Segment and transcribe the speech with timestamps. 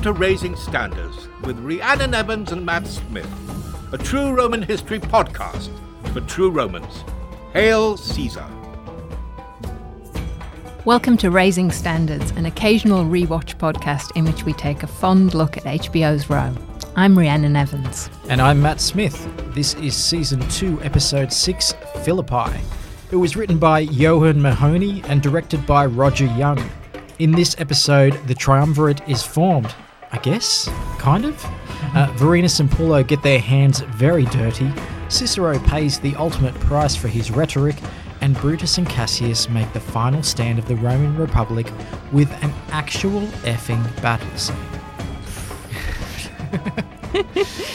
[0.00, 3.28] Welcome to Raising Standards with Rhiannon Evans and Matt Smith,
[3.92, 5.68] a true Roman history podcast
[6.14, 7.04] for true Romans.
[7.52, 8.46] Hail Caesar!
[10.86, 15.58] Welcome to Raising Standards, an occasional rewatch podcast in which we take a fond look
[15.58, 16.56] at HBO's Rome.
[16.96, 18.08] I'm Rhiannon Evans.
[18.30, 19.28] And I'm Matt Smith.
[19.54, 22.58] This is Season 2, Episode 6 Philippi.
[23.10, 26.58] It was written by Johan Mahoney and directed by Roger Young.
[27.18, 29.74] In this episode, the triumvirate is formed.
[30.12, 30.68] I guess?
[30.98, 31.44] Kind of?
[31.94, 34.70] Uh, Vorenus and Pullo get their hands very dirty.
[35.08, 37.76] Cicero pays the ultimate price for his rhetoric,
[38.20, 41.66] and Brutus and Cassius make the final stand of the Roman Republic
[42.12, 44.56] with an actual effing battle scene.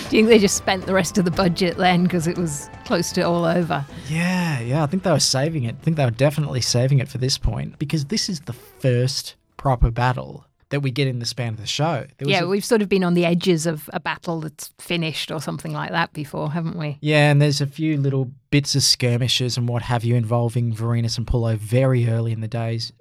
[0.10, 2.70] Do you think they just spent the rest of the budget then because it was
[2.86, 3.86] close to all over?
[4.08, 5.76] Yeah, yeah, I think they were saving it.
[5.80, 9.36] I think they were definitely saving it for this point because this is the first
[9.58, 12.06] proper battle that we get in the span of the show.
[12.18, 14.72] There was Yeah, a- we've sort of been on the edges of a battle that's
[14.78, 16.98] finished or something like that before, haven't we?
[17.02, 21.18] yeah, and there's a few little bits of skirmishes and what have you involving Vorenus
[21.18, 22.92] and Pullo very early in the days.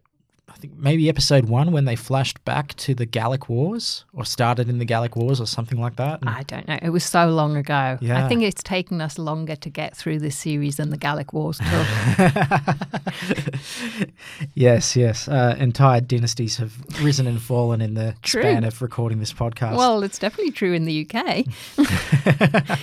[0.64, 4.78] Think maybe episode one when they flashed back to the Gallic Wars or started in
[4.78, 6.22] the Gallic Wars or something like that.
[6.22, 6.78] And- I don't know.
[6.80, 7.98] It was so long ago.
[8.00, 8.24] Yeah.
[8.24, 11.58] I think it's taken us longer to get through this series than the Gallic Wars
[11.58, 11.66] took.
[14.54, 15.28] yes, yes.
[15.28, 18.40] Uh, entire dynasties have risen and fallen in the True.
[18.40, 19.76] span of recording this podcast.
[19.76, 21.44] well, it's definitely true in the UK.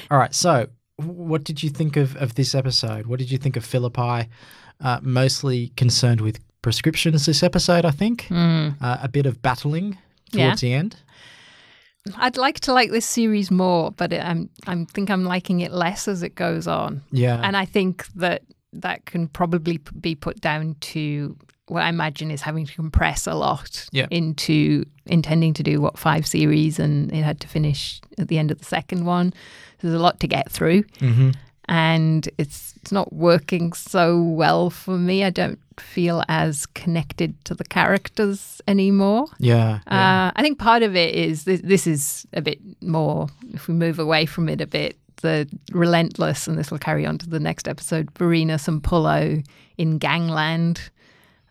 [0.12, 0.36] All right.
[0.36, 3.08] So, what did you think of, of this episode?
[3.08, 4.30] What did you think of Philippi?
[4.80, 8.28] Uh, mostly concerned with proscriptions this episode, I think.
[8.31, 9.97] Uh, a bit of battling
[10.31, 10.69] towards Yeah.
[10.69, 10.96] the end.
[12.18, 15.72] I'd like to like this series more, but it, I'm I'm think I'm liking it
[15.72, 17.02] less as it goes on.
[17.12, 17.40] Yeah.
[17.44, 18.41] And I think that
[18.74, 21.38] that can probably be put down to
[21.68, 24.08] what I imagine is having to compress a lot Yeah.
[24.09, 28.50] into intending to do what five series, and it had to finish at the end
[28.50, 29.31] of the second one.
[29.80, 31.31] There's a lot to get through, hmm
[31.72, 35.24] and it's it's not working so well for me.
[35.24, 39.28] I don't feel as connected to the characters anymore.
[39.40, 39.80] Yeah.
[39.88, 40.28] yeah.
[40.28, 43.74] Uh, I think part of it is this, this is a bit more, if we
[43.74, 47.40] move away from it a bit, the relentless, and this will carry on to the
[47.40, 49.46] next episode, Vorenus and Pullo
[49.78, 50.90] in Gangland.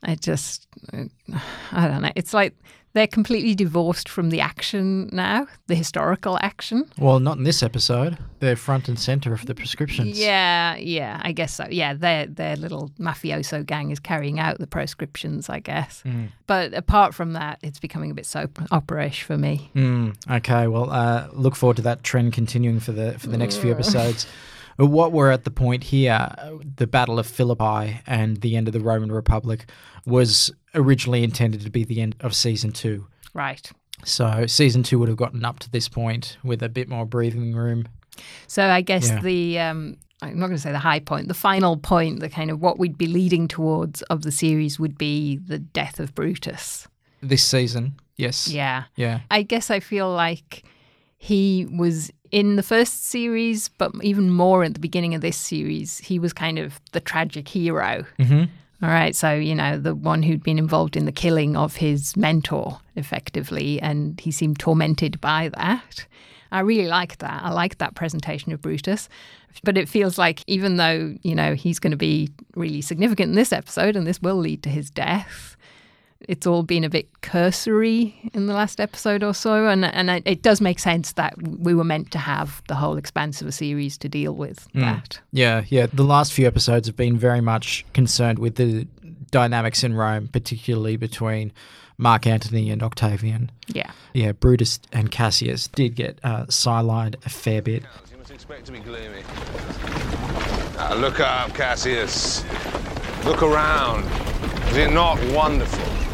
[0.03, 0.67] I just,
[1.73, 2.13] I don't know.
[2.17, 2.55] It's like
[2.93, 6.91] they're completely divorced from the action now, the historical action.
[6.99, 8.19] well, not in this episode.
[8.41, 10.19] They're front and center of the proscriptions.
[10.19, 11.67] Yeah, yeah, I guess so.
[11.71, 16.03] Yeah, their their little mafioso gang is carrying out the proscriptions, I guess.
[16.47, 19.71] But apart from that, it's becoming a bit soap opera-ish for me.
[19.75, 20.67] Mm, okay.
[20.67, 24.27] Well, uh, look forward to that trend continuing for the for the next few episodes.
[24.79, 28.69] Uh, What we're at the point here, uh, the Battle of Philippi and the end
[28.69, 29.71] of the Roman Republic,
[30.07, 33.07] was originally intended to be the end of season two.
[33.35, 33.71] Right.
[34.05, 37.55] So season two would have gotten up to this point with a bit more breathing
[37.55, 37.87] room.
[38.47, 39.21] So I guess Yeah.
[39.21, 42.51] the um, I'm not going to say the high point, the final point, the kind
[42.51, 46.87] of what we'd be leading towards of the series would be the death of Brutus.
[47.23, 48.49] This season, yes.
[48.49, 48.85] Yeah.
[48.97, 49.21] Yeah.
[49.31, 50.65] I guess I feel like
[51.17, 55.99] he was in the first series, but even more at the beginning of this series,
[55.99, 58.05] he was kind of the tragic hero.
[58.19, 58.45] hmm
[58.83, 62.17] All right, so you know the one who'd been involved in the killing of his
[62.17, 66.07] mentor, effectively, and he seemed tormented by that.
[66.53, 67.43] I really liked that.
[67.45, 69.09] I liked that presentation of Brutus,
[69.63, 73.35] but it feels like even though you know he's going to be really significant in
[73.37, 75.57] this episode, and this will lead to his death,
[76.29, 80.23] it's all been a bit cursory in the last episode or so, and and it,
[80.27, 83.53] it does make sense that we were meant to have the whole expanse of a
[83.53, 85.21] series to deal with that.
[85.33, 85.87] Yeah, yeah.
[85.93, 88.87] The last few episodes have been very much concerned with the
[89.31, 91.53] dynamics in Rome, particularly between
[91.97, 93.51] Mark Antony and Octavian.
[93.69, 93.91] Yeah.
[94.13, 97.84] Yeah, Brutus and Cassius did get uh, sidelined a fair bit.
[98.11, 99.23] You must expect to be gloomy.
[100.77, 102.45] Now look up, Cassius.
[103.25, 104.05] Look around.
[104.71, 106.09] Is it not wonderful?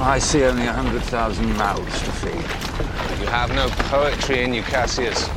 [0.00, 3.20] I see only a hundred thousand mouths to feed.
[3.20, 5.28] You have no poetry in you, Cassius.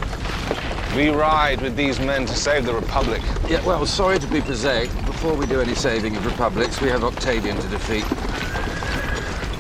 [0.96, 3.22] We ride with these men to save the Republic.
[3.48, 4.90] Yeah, well, sorry to be prosaic.
[4.96, 8.06] but Before we do any saving of republics, we have Octavian to defeat.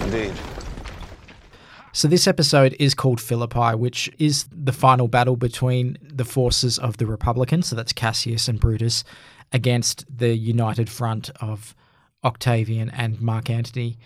[0.03, 0.33] Indeed.
[1.91, 6.97] So this episode is called Philippi, which is the final battle between the forces of
[6.97, 9.03] the Republicans, so that's Cassius and Brutus,
[9.51, 11.75] against the united front of
[12.23, 13.97] Octavian and Mark Antony.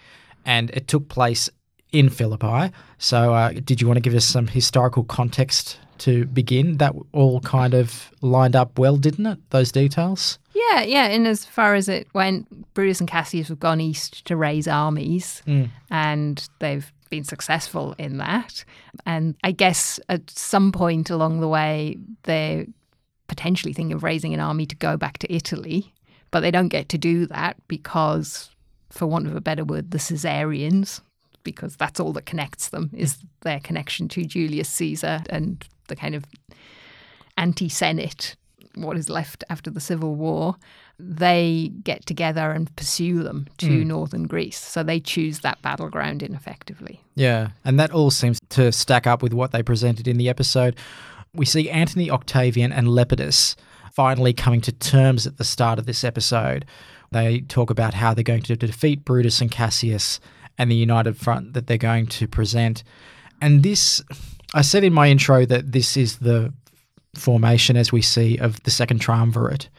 [0.46, 1.50] And it took place
[1.92, 2.74] in Philippi.
[2.98, 6.78] So uh, did you want to give us some historical context to begin?
[6.78, 9.40] That all kind of lined up well, didn't it?
[9.52, 10.40] Those details?
[10.54, 11.08] Yeah, yeah.
[11.08, 15.42] And as far as it went, Brutus and Cassius have gone east to raise armies,
[15.90, 18.66] and they've been successful in that.
[19.06, 22.66] And I guess at some point along the way, they're
[23.28, 25.94] potentially thinking of raising an army to go back to Italy,
[26.32, 28.50] but they don't get to do that because,
[28.94, 31.02] for want of a better word, the Caesarians,
[31.44, 36.16] because that's all that connects them, is their connection to Julius Caesar and the kind
[36.16, 36.26] of
[37.38, 38.36] anti Senate,
[38.76, 40.56] what is left after the Civil War,
[41.00, 43.88] they get together and pursue them to hmm.
[43.88, 44.60] northern Greece.
[44.60, 47.02] So they choose that battleground ineffectively.
[47.16, 50.76] Yeah, and that all seems to stack up with what they presented in the episode.
[51.34, 53.56] We see Antony Octavian and Lepidus
[53.92, 56.66] finally coming to terms at the start of this episode.
[57.14, 60.20] They talk about how they're going to defeat Brutus and Cassius
[60.58, 62.84] and the united front that they're going to present.
[63.42, 64.02] And this,
[64.54, 66.54] I said in my intro that this is the
[67.16, 69.70] formation as we see of the second triumvirate,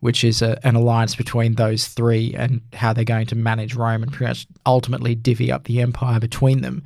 [0.00, 4.02] which is a, an alliance between those three and how they're going to manage Rome
[4.02, 6.82] and pretty much ultimately divvy up the empire between them.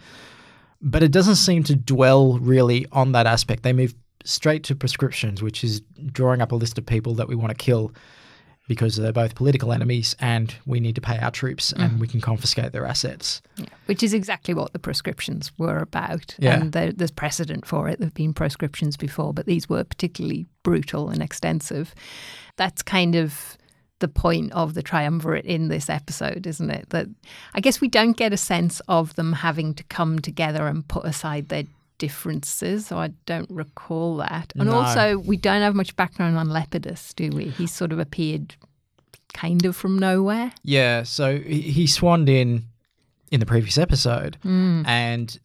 [0.81, 3.63] But it doesn't seem to dwell really on that aspect.
[3.63, 3.95] They move
[4.25, 5.81] straight to proscriptions, which is
[6.13, 7.93] drawing up a list of people that we want to kill
[8.73, 11.99] because they're both political enemies and we need to pay our troops and mm-hmm.
[11.99, 13.43] we can confiscate their assets.
[13.59, 16.35] Yeah, which is exactly what the proscriptions were about.
[16.39, 16.55] Yeah.
[16.55, 17.99] And there, there's precedent for it.
[17.99, 21.95] There have been proscriptions before, but these were particularly brutal and extensive.
[22.57, 23.59] That's kind of
[23.99, 26.89] the point of the triumvirate in this episode, isn't it?
[26.89, 27.09] That
[27.53, 31.05] I guess we don't get a sense of them having to come together and put
[31.05, 31.65] aside their
[32.07, 34.53] differences, so I don't recall that.
[34.57, 34.81] And No.
[34.81, 37.45] also, we don't have much background on Lepidus, do we?
[37.61, 38.57] He sort of appeared
[39.33, 40.53] kind of from nowhere.
[40.65, 42.65] Yeah, so he swanned in
[43.31, 45.41] in the previous episode and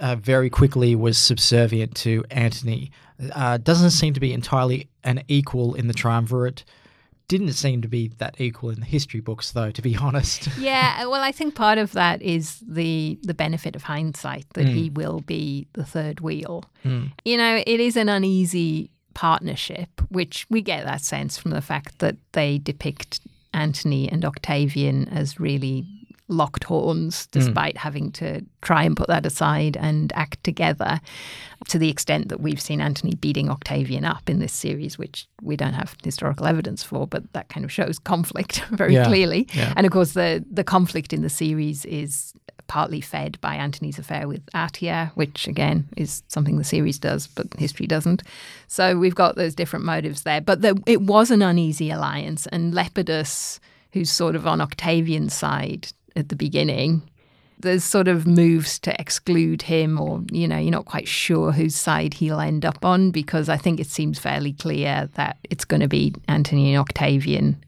[0.00, 2.90] uh, very quickly was subservient to Antony.
[3.32, 6.64] Uh, doesn't seem to be entirely an equal in the triumvirate.
[7.30, 10.48] Didn't seem to be that equal in the history books, though, to be honest.
[10.58, 14.74] Yeah, well, I think part of that is the the benefit of hindsight that Hmm.
[14.74, 16.64] he will be the third wheel.
[17.24, 21.98] You know, it is an uneasy partnership, which we get that sense from the fact
[22.00, 23.20] that they depict
[23.54, 25.86] Antony and Octavian as really
[26.30, 27.30] locked horns, mm.
[27.32, 31.00] despite having to try and put that aside and act together.
[31.68, 35.56] To the extent that we've seen Antony beating Octavian up in this series, which we
[35.56, 39.46] don't have historical evidence for, but that kind of shows conflict very Yeah, clearly.
[39.52, 39.74] yeah.
[39.76, 42.32] And of course, the the conflict in the series is
[42.66, 47.46] partly fed by Antony's affair with Atia, which again is something the series does, but
[47.58, 48.22] history doesn't.
[48.68, 50.40] So we've got those different motives there.
[50.40, 53.58] But the, it was an uneasy alliance, and Lepidus,
[53.92, 57.02] who's sort of on Octavian's side at the beginning,
[57.58, 61.76] there's sort of moves to exclude him, or you know, you're not quite sure whose
[61.76, 65.80] side he'll end up on because I think it seems fairly clear that it's going
[65.80, 67.62] to be Antony and Octavian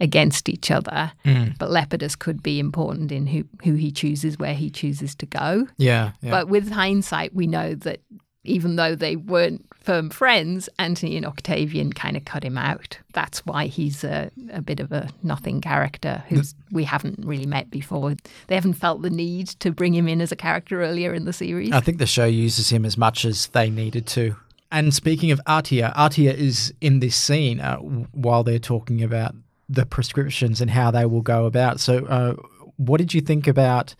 [0.00, 1.12] against each other.
[1.24, 1.56] Mm.
[1.58, 5.68] But Lepidus could be important in who who he chooses, where he chooses to go.
[5.76, 6.30] Yeah, yeah.
[6.30, 8.00] But with hindsight, we know that
[8.46, 12.98] even though they weren't firm friends, Antony and Octavian kind of cut him out.
[13.12, 17.70] That's why he's a, a bit of a nothing character who we haven't really met
[17.70, 18.14] before.
[18.48, 21.32] They haven't felt the need to bring him in as a character earlier in the
[21.32, 21.72] series.
[21.72, 24.36] I think the show uses him as much as they needed to.
[24.72, 29.34] And speaking of Atia, Atia is in this scene uh, while they're talking about
[29.68, 31.78] the proscriptions and how they will go about.
[31.80, 32.34] So, uh,
[32.76, 33.94] what did you think about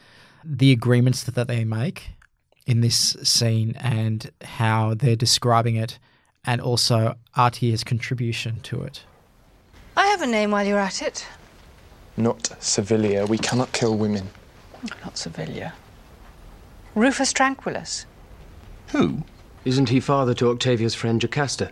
[0.44, 2.10] the agreements that, that they make
[2.66, 5.98] in this scene and how they're describing it,
[6.44, 9.02] and also Artia's contribution to it?
[9.96, 11.26] I have a name while you're at it.
[12.16, 13.26] Not Servilia.
[13.26, 14.28] We cannot kill women.
[15.04, 15.72] Not Servilia.
[16.94, 18.04] Rufus Tranquillus.
[18.88, 19.22] Who?
[19.64, 21.70] Isn't he father to Octavia's friend Jocasta?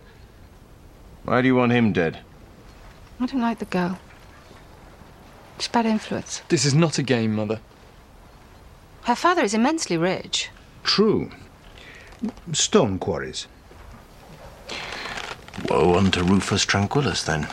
[1.23, 2.19] Why do you want him dead?
[3.19, 3.97] I don't like the girl.
[5.57, 6.41] She's bad influence.
[6.49, 7.59] This is not a game, Mother.
[9.03, 10.49] Her father is immensely rich.
[10.85, 11.31] True.
[12.53, 13.47] Stone quarries.
[15.69, 17.47] Woe unto Rufus Tranquillus, then.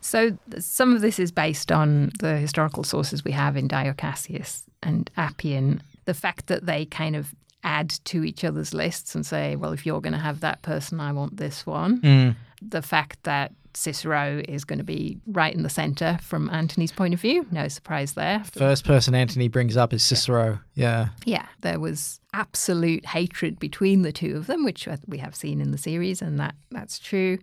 [0.00, 4.62] So some of this is based on the historical sources we have in Dio Cassius
[4.82, 5.82] and Appian.
[6.04, 9.84] The fact that they kind of add to each other's lists and say, well, if
[9.84, 12.00] you're going to have that person, I want this one.
[12.02, 12.36] Mm.
[12.62, 17.14] The fact that Cicero is going to be right in the centre from Antony's point
[17.14, 18.42] of view, no surprise there.
[18.44, 20.60] First person Antony brings up is Cicero.
[20.74, 21.08] Yeah.
[21.24, 25.70] Yeah, there was absolute hatred between the two of them, which we have seen in
[25.70, 27.38] the series, and that that's true.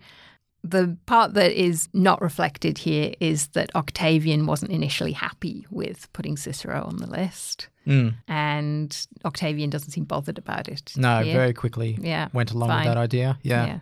[0.63, 6.37] The part that is not reflected here is that Octavian wasn't initially happy with putting
[6.37, 8.13] Cicero on the list, mm.
[8.27, 10.93] and Octavian doesn't seem bothered about it.
[10.95, 11.33] No, here.
[11.33, 12.85] very quickly Yeah, went along fine.
[12.85, 13.39] with that idea.
[13.41, 13.65] Yeah.
[13.65, 13.79] Yeah.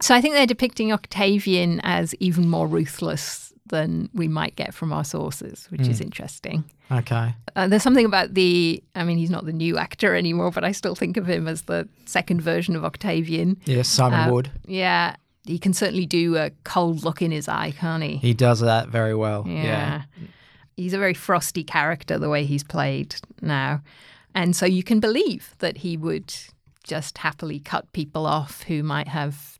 [0.00, 4.92] So I think they're depicting Octavian as even more ruthless than we might get from
[4.92, 6.64] our sources, which is interesting.
[6.92, 7.34] Okay.
[7.56, 10.72] Uh, there's something about the, I mean, he's not the new actor anymore, but I
[10.72, 13.56] still think of him as the second version of Octavian.
[13.64, 14.50] Yes, Simon Uh, Wood.
[14.66, 15.16] Yeah.
[15.46, 18.16] He can certainly do a cold look in his eye, can't he?
[18.16, 19.44] He does that very well.
[19.46, 19.62] Yeah.
[19.62, 20.02] Yeah.
[20.76, 23.80] He's a very frosty character the way he's played now.
[24.34, 26.34] And so you can believe that he would
[26.82, 29.53] just happily cut people off who might have.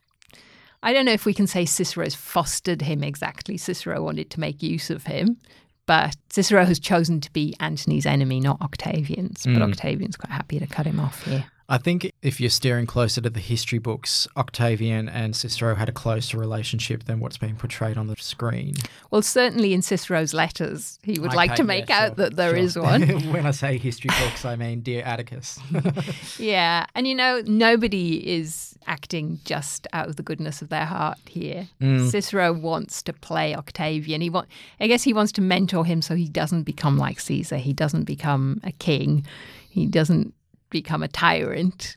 [0.85, 3.57] I don't know if we can say Cicero's fostered him exactly.
[3.57, 5.39] Cicero wanted to make use of him,
[5.87, 9.45] but Cicero has chosen to be Antony's enemy, not Octavian's.
[9.45, 9.63] But hmm.
[9.63, 11.47] Octavian's quite happy to cut him off here.
[11.69, 15.93] I think if you're steering closer to the history books, Octavian and Cicero had a
[15.93, 18.75] closer relationship than what's being portrayed on the screen.
[19.11, 22.37] Well, certainly in Cicero's letters, he would like Okay, to yeah, make sure, out that
[22.37, 22.59] there sure.
[22.59, 23.03] is one.
[23.33, 25.59] when I say history books, I mean Dear Atticus.
[26.39, 31.19] Yeah, and you know, nobody is acting just out of the goodness of their heart
[31.27, 31.69] here.
[31.81, 32.11] Mm.
[32.11, 34.21] Cicero wants to play Octavian.
[34.21, 34.49] He want,
[34.81, 37.57] I guess, he wants to mentor him so he doesn't become like Caesar.
[37.57, 39.27] He doesn't become a king.
[39.71, 40.35] He doesn't
[40.75, 41.97] become a tyrant.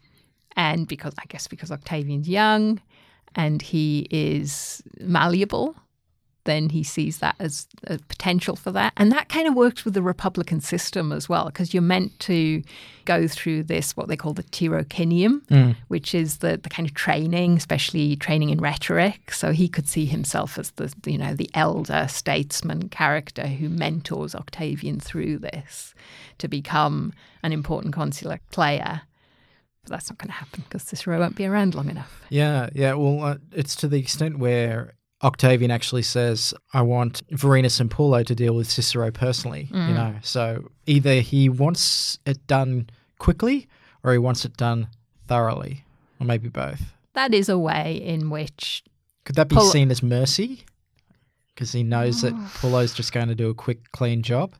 [0.56, 2.80] And because I guess because Octavian's young
[3.36, 5.76] and he is malleable,
[6.48, 8.94] then he sees that as a potential for that.
[8.98, 12.64] And that kind of works with the Republican system as well, because you're meant to
[13.06, 17.58] go through this, what they call the Tirocinium, which is the, the kind of training,
[17.58, 19.32] especially training in rhetoric.
[19.32, 24.34] So he could see himself as the, you know, the elder statesman character who mentors
[24.34, 25.94] Octavian through this
[26.40, 27.14] to become
[27.44, 29.02] an important consular player.
[29.84, 32.26] But that's not going to happen because Cicero won't be around long enough.
[32.30, 32.94] yeah, yeah.
[32.94, 34.94] Well, uh, it's to the extent where
[35.24, 39.94] Octavian actually says, I want Vorenus and Pullo to deal with Cicero personally, you mm.
[39.96, 40.16] know.
[40.22, 43.68] So either he wants it done quickly
[44.04, 44.90] or he wants it done
[45.28, 45.84] thoroughly,
[46.20, 46.94] or maybe both.
[47.14, 48.84] That is a way in which
[49.26, 50.64] Could that be seen as mercy?
[51.54, 52.52] Because he knows that oh.
[52.60, 54.54] Pullo's just going to do a quick, clean job.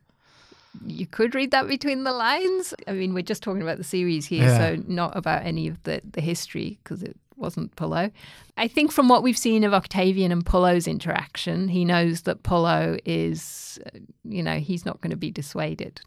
[0.86, 2.74] you could read that between the lines.
[2.88, 4.58] I mean, we're just talking about the series here, Yeah.
[4.58, 8.12] so not about any of the, the history because it wasn't Pullo.
[8.58, 13.00] I think from what we've seen of Octavian and Pullo's interaction, he knows that Pullo
[13.06, 16.02] is, uh, you know, he's not going to be dissuaded.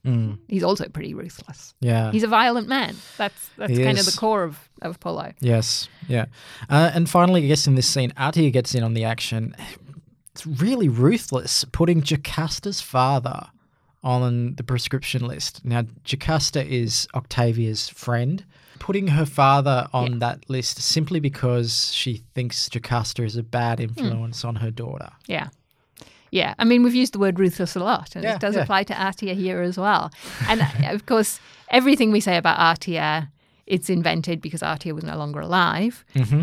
[0.49, 1.75] He's also pretty ruthless.
[1.80, 2.10] Yeah.
[2.10, 2.96] He's a violent man.
[3.16, 5.32] That's that's He kind of the core of, of Pullo.
[5.40, 6.26] Yes, yeah.
[6.68, 9.54] Uh, and finally, I guess in this scene, Atia gets in on the action.
[10.32, 13.46] It's really ruthless, putting Jocasta's father
[14.02, 15.64] on the proscription list.
[15.64, 18.44] Now, Jocasta is Octavia's friend.
[18.80, 23.84] Putting her father on that list simply because she thinks Jocasta is a bad Hmm.
[23.84, 25.10] influence on her daughter.
[25.28, 25.49] Yeah.
[26.32, 28.62] Yeah, I mean, we've used the word ruthless a lot, and Yeah, it does yeah.
[28.62, 30.10] apply to Atia here as well.
[30.49, 33.28] And uh, of course, everything we say about Atia,
[33.66, 36.04] it's invented because Atia was no longer alive.
[36.14, 36.42] Mm-hmm.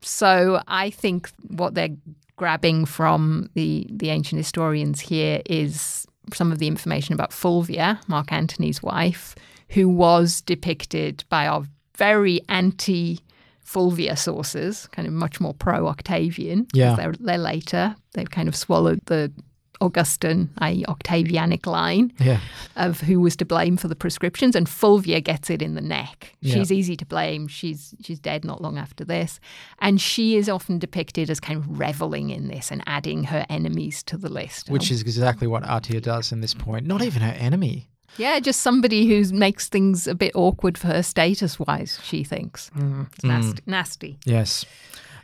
[0.00, 1.96] So I think what they're
[2.36, 8.32] grabbing from the, the ancient historians here is some of the information about Fulvia, Mark
[8.32, 9.34] Antony's wife,
[9.72, 11.64] who was depicted by our
[11.96, 13.20] very anti
[13.64, 16.66] Fulvia sources, kind of much more pro Octavian.
[16.74, 16.94] Yeah.
[16.96, 17.96] They're, they're later.
[18.12, 19.32] They've kind of swallowed the
[19.80, 22.38] Augustan, i.e., Octavianic line Yeah.
[22.76, 26.34] of who was to blame for the proscriptions, and Fulvia gets it in the neck.
[26.40, 26.54] Yeah.
[26.54, 27.48] She's easy to blame.
[27.48, 29.40] She's she's dead not long after this,
[29.80, 34.02] and she is often depicted as kind of reveling in this and adding her enemies
[34.04, 34.68] to the list.
[34.70, 36.86] Which is exactly what Atia does in this point.
[36.86, 37.88] Not even her enemy.
[38.16, 41.98] Yeah, just somebody who makes things a bit awkward for her status wise.
[42.02, 43.62] She thinks it's nasty.
[43.66, 44.18] nasty.
[44.24, 44.64] Yes.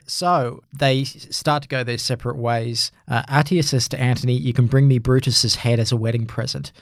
[0.06, 2.90] So they start to go their separate ways.
[3.06, 6.72] Uh, Atia says to Antony, You can bring me Brutus's head as a wedding present,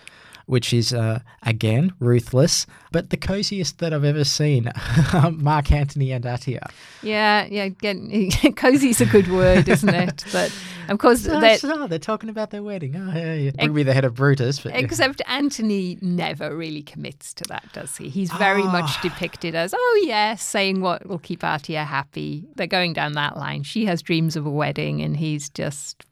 [0.46, 4.70] which is, uh, again, ruthless, but the coziest that I've ever seen.
[5.32, 6.70] Mark Antony and Atia.
[7.02, 7.68] Yeah, yeah.
[7.68, 7.96] Get,
[8.56, 10.24] cozy's a good word, isn't it?
[10.32, 10.52] But
[10.88, 12.94] of course, that they're talking about their wedding.
[12.94, 13.50] Oh, yeah, yeah.
[13.50, 14.60] Bring me the head of Brutus.
[14.60, 18.08] But Except Antony never really commits to that, does he?
[18.08, 18.70] He's very Ah.
[18.70, 22.46] much depicted as, oh, yes, saying what will keep Atia happy.
[22.54, 23.64] They're going down that line.
[23.64, 26.04] She has dreams of a wedding, and he's just,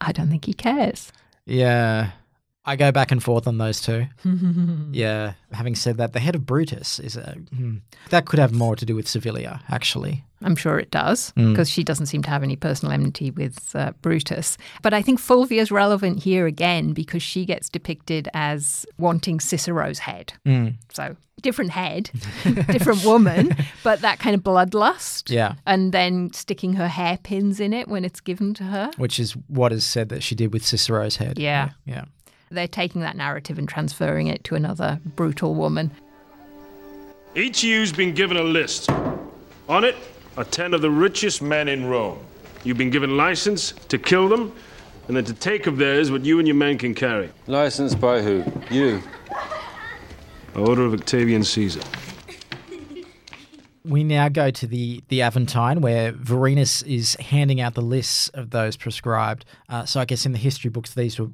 [0.00, 1.12] I don't think he cares.
[1.44, 2.12] yeah.
[2.68, 4.06] I go back and forth on those two.
[4.92, 5.32] yeah.
[5.52, 7.32] Having said that, the head of Brutus is a.
[7.54, 7.76] hmm,
[8.10, 10.24] that could have more to do with Servilia, actually.
[10.42, 11.50] I'm sure it does, Mm.
[11.52, 14.56] because she doesn't seem to have any personal enmity with uh, Brutus.
[14.82, 20.34] But I think Fulvia's relevant here again because she gets depicted as wanting Cicero's head.
[20.46, 20.74] Mm.
[20.92, 22.10] So, different head,
[22.68, 25.28] different woman, but that kind of bloodlust.
[25.30, 25.54] Yeah.
[25.66, 28.90] And then sticking her hairpins in it when it's given to her.
[28.96, 31.38] Which is what is said that she did with Cicero's head.
[31.38, 31.70] Yeah.
[31.84, 32.04] Yeah.
[32.50, 35.90] They're taking that narrative and transferring it to another brutal woman.
[37.34, 38.90] Each of you's been given a list.
[39.68, 39.96] On it
[40.36, 42.18] are ten of the richest men in Rome.
[42.64, 44.54] You've been given license to kill them
[45.06, 47.30] and then to take of theirs what you and your men can carry.
[47.46, 48.44] License by who?
[48.70, 49.02] You.
[50.54, 51.80] By order of Octavian Caesar.
[53.84, 58.50] We now go to the, the Aventine where Vorenus is handing out the lists of
[58.50, 59.46] those proscribed.
[59.68, 61.28] Uh, so I guess in the history books, these were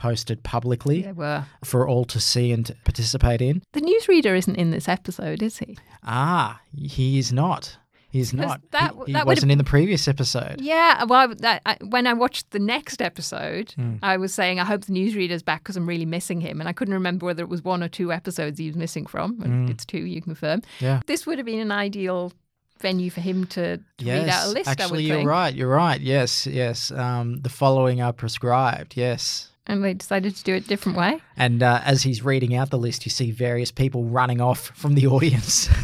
[0.00, 1.44] posted publicly They were.
[1.62, 3.62] for all to see and participate in.
[3.74, 5.76] The newsreader isn't in this episode, is he?
[6.02, 7.76] Ah, he is not.
[8.12, 8.60] He's Because not.
[8.72, 10.60] that- he he that wasn't in the previous episode.
[10.60, 13.96] Yeah, well, that, I, when I watched the next episode, Hmm.
[14.02, 16.72] I was saying I hope the newsreader's back because I'm really missing him, and I
[16.72, 19.40] couldn't remember whether it was one or two episodes he was missing from.
[19.42, 19.70] And Mm.
[19.70, 20.62] It's two, you confirm.
[20.80, 21.02] Yeah.
[21.06, 22.32] This would have been an ideal
[22.80, 24.68] venue for him to, to Yes, read out a list.
[24.68, 25.54] I actually, you're right.
[25.54, 26.00] You're right.
[26.00, 26.90] Yes, yes.
[26.90, 28.96] Um, the following are proscribed.
[28.96, 29.49] Yes.
[29.70, 31.20] And we decided to do it a different way.
[31.36, 34.94] And uh, as he's reading out the list, you see various people running off from
[34.94, 35.68] the audience.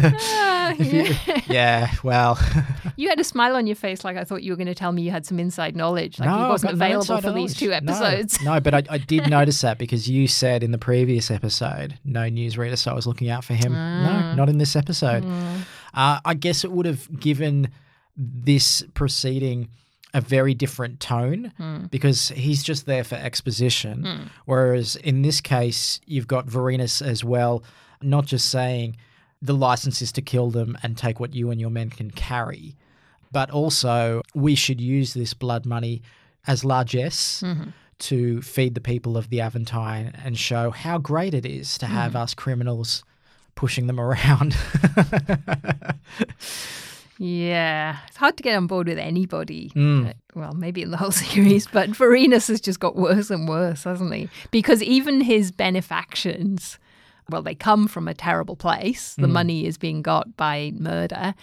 [0.00, 1.90] Ah, If you- yeah.
[2.02, 2.38] well,
[2.96, 4.92] You had a smile on your face, like I thought you were going to tell
[4.92, 7.54] me you had some inside knowledge, like no, he wasn't no available inside for these
[7.56, 7.84] two knowledge.
[7.84, 8.42] No, episodes.
[8.42, 12.20] No, but I, I did notice that because you said in the previous episode, no
[12.22, 13.74] newsreader, so I was looking out for him.
[13.74, 14.02] Ah.
[14.32, 15.24] No, not in this episode.
[15.24, 15.60] Mm.
[15.92, 17.68] Uh, I guess it would have given
[18.16, 19.68] this proceeding
[20.14, 21.86] a very different tone Hmm.
[21.90, 24.04] because he's just there for exposition.
[24.04, 24.22] Hmm.
[24.46, 27.62] Whereas in this case, you've got Vorenus as well,
[28.00, 28.96] not just saying
[29.42, 32.76] the license is to kill them and take what you and your men can carry,
[33.32, 36.00] but also we should use this blood money
[36.46, 37.72] as largesse Mhm.
[37.98, 42.12] to feed the people of the Aventine and show how great it is to have
[42.12, 42.16] Mhm.
[42.22, 43.02] us criminals
[43.56, 44.54] pushing them around.
[47.18, 49.70] Yeah, it's hard to get on board with anybody.
[49.74, 50.14] Mm.
[50.34, 54.12] Well, maybe in the whole series, but Vorenus has just got worse and worse, hasn't
[54.14, 54.28] he?
[54.50, 56.78] Because even his benefactions,
[57.30, 59.14] well, they come from a terrible place.
[59.14, 59.32] The Mm.
[59.32, 61.34] money is being got by murder.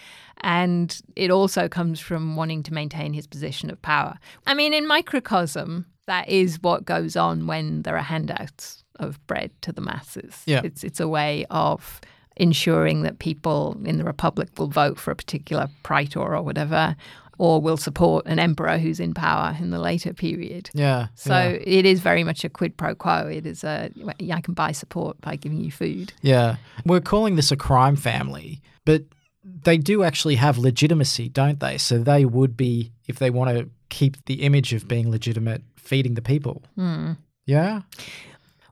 [0.44, 4.18] And it also comes from wanting to maintain his position of power.
[4.48, 9.52] I mean, in microcosm, that is what goes on when there are handouts of bread
[9.62, 10.42] to the masses.
[10.46, 10.62] Yeah.
[10.64, 12.02] It's, it's a way of
[12.38, 16.96] ensuring that people in the Republic will vote for a particular praetor or whatever,
[17.38, 20.70] or will support an emperor who's in power in the later period.
[20.74, 21.58] Yeah, So yeah.
[21.64, 23.28] it is very much a quid pro quo.
[23.28, 23.90] It is a,
[24.32, 26.14] I can buy support by giving you food.
[26.22, 26.58] Yeah.
[26.86, 29.06] We're calling this a crime family, but
[29.44, 31.80] they do actually have legitimacy, don't they?
[31.80, 36.14] So they would be, if they want to keep the image of being legitimate, feeding
[36.14, 36.62] the people.
[36.76, 37.14] Hmm.
[37.48, 37.82] Yeah.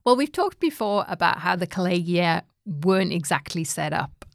[0.06, 2.44] Well, we've talked before about how the collegia
[2.84, 4.26] weren't exactly set up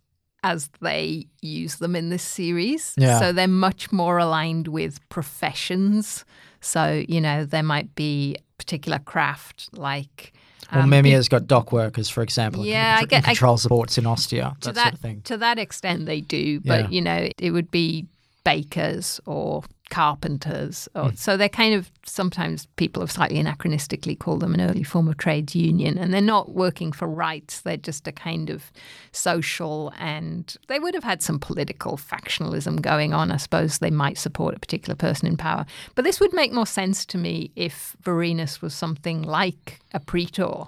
[0.42, 2.92] as they use them in this series.
[2.98, 3.18] Yeah.
[3.18, 6.24] So they're much more aligned with professions.
[6.60, 10.32] So, you know, there might be particular craft like.
[10.72, 12.64] Well, um, Memmio's got dock workers, for example.
[12.64, 15.20] Yeah, I and get- I- control supports in Ostia, to that, that sort of thing.
[15.22, 16.88] to that extent they do but Yeah.
[16.90, 18.06] you know it would be
[18.44, 19.62] bakers or
[19.94, 20.88] carpenters.
[20.94, 21.18] Or Mm.
[21.18, 25.16] so they're kind of sometimes people have slightly anachronistically called them an early form of
[25.16, 28.70] trades union and they're not working for rights they're just a kind of
[29.12, 34.18] social and they would have had some political factionalism going on i suppose they might
[34.18, 35.64] support a particular person in power.
[35.94, 40.66] But this would make more sense to me if Vorenus was something like a praetor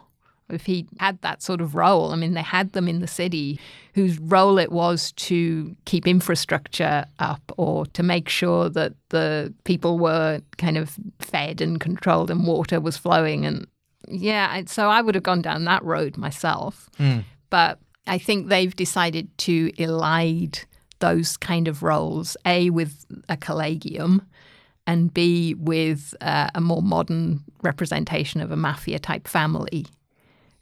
[0.51, 2.13] if he had that sort of role.
[2.13, 3.59] I mean, they had them in the city
[3.95, 9.99] whose role it was to keep infrastructure up or to make sure that the people
[9.99, 13.45] were kind of fed and controlled and water was flowing.
[13.45, 13.67] And
[14.09, 16.89] yeah, so I would have gone down that road myself.
[16.99, 17.25] Mm.
[17.51, 20.65] But I think they've decided to elide
[20.99, 24.27] those kind of roles, A, with a collegium,
[24.87, 29.87] and B, with uh, a more modern representation of a mafia type family.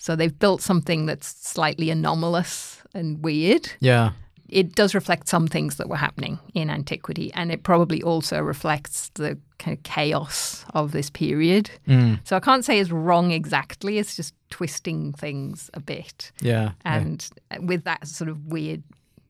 [0.04, 3.72] So they've built something that's slightly anomalous and weird.
[3.80, 4.10] Yeah.
[4.50, 9.08] It does reflect some things that were happening in antiquity, and it probably also reflects
[9.14, 11.70] the kind of chaos of this period.
[11.88, 12.20] Mm.
[12.24, 16.32] So I can't say it's wrong exactly, it's just twisting things a bit.
[16.42, 16.98] Yeah, yeah.
[16.98, 17.26] And
[17.60, 18.82] with that sort of weird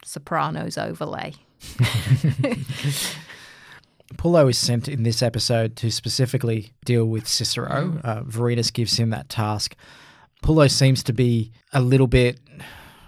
[0.05, 1.35] Sopranos overlay.
[4.17, 8.01] Pullo is sent in this episode to specifically deal with Cicero.
[8.03, 9.77] Uh, Vorenus gives him that task.
[10.45, 12.39] Pullo seems to be a little bit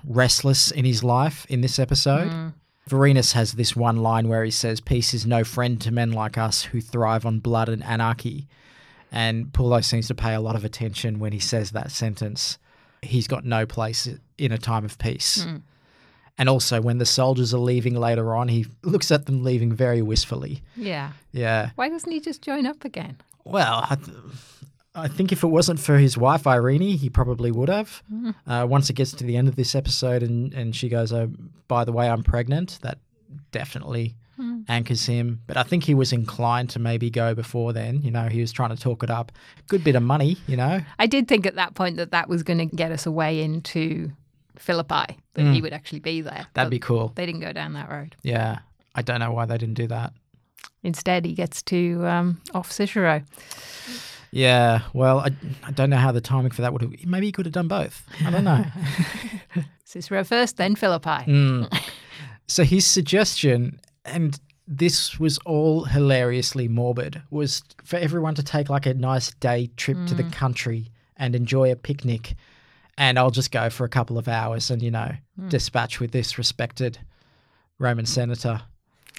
[0.04, 2.30] restless in his life in this episode.
[2.30, 2.54] Mm.
[2.88, 6.38] Vorenus has this one line where he says, Peace is no friend to men like
[6.38, 8.48] us who thrive on blood and anarchy.
[9.12, 12.56] And Pullo seems to pay a lot of attention when he says that sentence.
[13.02, 15.44] He's got no place in a time of peace.
[15.44, 15.60] Mm.
[16.38, 20.00] And also, when the soldiers are leaving later on, he looks at them leaving very
[20.00, 20.62] wistfully.
[20.74, 21.12] Yeah.
[21.32, 21.70] Yeah.
[21.74, 23.18] Why doesn't he just join up again?
[23.44, 24.16] Well, I, th-
[24.96, 28.02] I think if it wasn't for his wife Irene, he probably would have.
[28.12, 28.34] Mm.
[28.46, 31.30] Uh, once it gets to the end of this episode, and and she goes, "Oh,
[31.68, 32.98] by the way, I'm pregnant," that
[33.52, 34.64] definitely Mm.
[34.68, 35.40] anchors him.
[35.46, 38.02] But I think he was inclined to maybe go before then.
[38.02, 39.32] You know, he was trying to talk it up.
[39.66, 40.80] Good bit of money, you know.
[40.98, 44.10] I did think at that point that that was going to get us away into
[44.58, 45.62] Philippi, that he Mm.
[45.62, 46.46] would actually be there.
[46.52, 47.12] That'd be cool.
[47.14, 48.14] They didn't go down that road.
[48.22, 48.58] Yeah.
[48.94, 50.12] I don't know why they didn't do that.
[50.82, 53.22] Instead, he gets to um, off Cicero.
[54.32, 55.30] Yeah, well, I,
[55.64, 56.92] I don't know how the timing for that would have.
[57.06, 58.04] Maybe he could have done both.
[58.24, 58.64] I don't know.
[59.84, 61.08] Cicero first, then Philippi.
[61.08, 61.80] Mm.
[62.48, 68.86] So his suggestion, and this was all hilariously morbid, was for everyone to take like
[68.86, 70.32] a nice day trip to the Mm.
[70.32, 72.36] country and enjoy a picnic.
[72.96, 75.10] And I'll just go for a couple of hours and, you know,
[75.40, 75.48] Mm.
[75.50, 77.00] dispatch with this respected
[77.80, 78.62] Roman senator.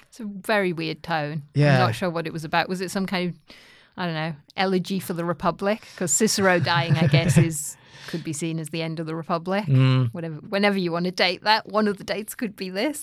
[0.08, 1.42] It's a very weird tone.
[1.52, 1.74] Yeah.
[1.74, 2.70] I'm not sure what it was about.
[2.70, 3.54] Was it some kind of,
[3.98, 5.80] I don't know, elegy for the Republic?
[5.92, 9.64] Because Cicero dying, I guess, is could be seen as the end of the Republic.
[9.66, 10.14] Mm.
[10.14, 13.02] Whatever, whenever you want to date that, one of the dates could be this.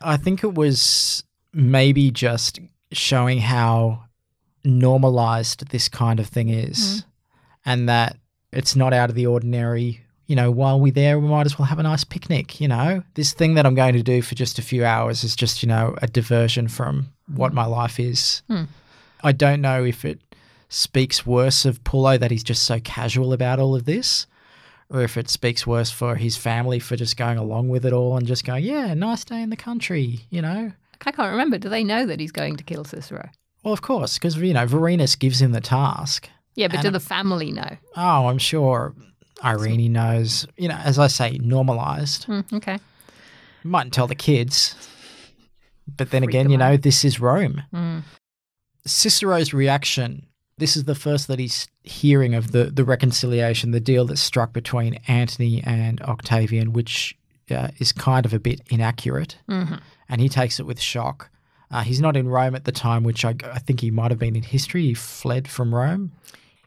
[0.00, 2.60] I think it was maybe just
[2.92, 4.04] showing how
[4.64, 7.04] normalized this kind of thing is
[7.66, 8.16] and that
[8.52, 10.00] it's not out of the ordinary.
[10.28, 12.60] You know, while we're there, we might as well have a nice picnic.
[12.60, 15.34] You know, this thing that I'm going to do for just a few hours is
[15.34, 18.42] just, you know, a diversion from what my life is.
[18.48, 18.64] Hmm.
[19.22, 20.20] I don't know if it
[20.68, 24.26] speaks worse of Pullo that he's just so casual about all of this,
[24.88, 28.16] or if it speaks worse for his family for just going along with it all
[28.16, 30.72] and just going, yeah, nice day in the country, you know?
[31.04, 31.58] I can't remember.
[31.58, 33.28] Do they know that he's going to kill Cicero?
[33.64, 36.28] Well, of course, because, you know, Vorenus gives him the task.
[36.54, 37.76] Yeah, but do the family know?
[37.96, 38.94] Oh, I'm sure
[39.44, 42.24] Irene knows, you know, as I say, normalized.
[42.24, 42.78] Hmm, okay.
[43.64, 44.74] Mightn't tell the kids.
[45.96, 46.82] But then Freak again, you know, out.
[46.82, 47.62] this is Rome.
[47.72, 48.00] Hmm.
[48.86, 50.26] Cicero's reaction
[50.58, 54.52] this is the first that he's hearing of the, the reconciliation, the deal that's struck
[54.52, 57.18] between Antony and Octavian, which
[57.50, 59.38] uh, is kind of a bit inaccurate.
[59.48, 59.80] Mhm.
[60.08, 61.30] And he takes it with shock.
[61.70, 64.20] Uh, he's not in Rome at the time, which I, I think he might have
[64.20, 64.82] been in history.
[64.84, 66.12] He fled from Rome.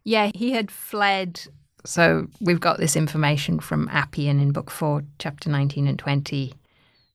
[0.03, 1.41] Yeah, he had fled.
[1.85, 6.53] So we've got this information from Appian in Book 4, Chapter 19 and 20.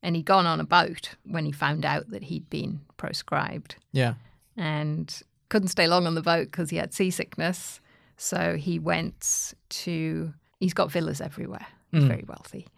[0.02, 4.14] And he'd gone on a boat when he found out that he'd been proscribed Yeah.
[4.60, 7.80] And couldn't stay long on the boat because he had seasickness.
[8.16, 11.66] So he went to, he's got villas everywhere.
[11.90, 12.08] He's Mm.
[12.08, 12.68] very wealthy.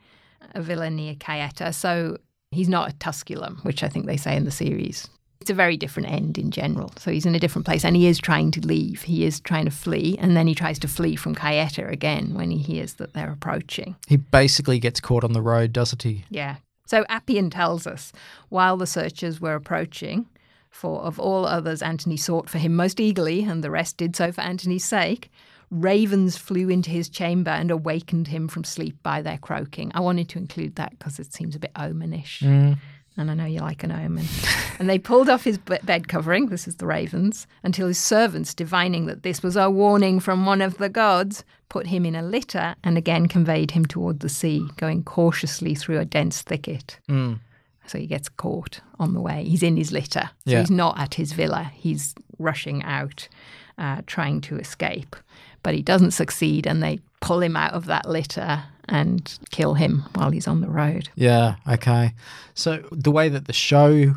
[0.54, 1.74] A villa near Caieta.
[1.74, 2.16] So
[2.52, 5.08] he's not at Tusculum, which I think they say in the series.
[5.40, 6.92] It's a very different end in general.
[6.98, 9.02] So he's in a different place and he is trying to leave.
[9.02, 10.16] He is trying to flee.
[10.20, 13.96] And then he tries to flee from Caieta again when he hears that they're approaching.
[14.06, 16.24] He basically gets caught on the road, doesn't he?
[16.30, 16.56] Yeah.
[16.86, 18.12] So Appian tells us
[18.50, 20.26] while the searchers were approaching,
[20.72, 24.32] for of all others Antony sought for him most eagerly, and the rest did so
[24.32, 25.30] for Antony's sake,
[25.70, 29.92] ravens flew into his chamber and awakened him from sleep by their croaking.
[29.94, 32.42] I wanted to include that because it seems a bit omenish.
[32.42, 32.78] Mm.
[33.16, 34.24] And I know you like an omen.
[34.78, 39.06] and they pulled off his bed covering, this is the ravens, until his servants, divining
[39.06, 42.74] that this was a warning from one of the gods, put him in a litter
[42.82, 46.98] and again conveyed him toward the sea, going cautiously through a dense thicket.
[47.08, 47.38] Mm.
[47.86, 49.44] So he gets caught on the way.
[49.44, 50.30] He's in his litter.
[50.44, 50.60] So Yeah.
[50.60, 51.70] he's not at his villa.
[51.74, 53.28] He's rushing out,
[53.78, 55.16] uh, trying to escape.
[55.62, 60.04] But he doesn't succeed, and they pull him out of that litter and kill him
[60.14, 61.08] while he's on the road.
[61.14, 62.14] Yeah, okay.
[62.54, 64.16] So the way that the show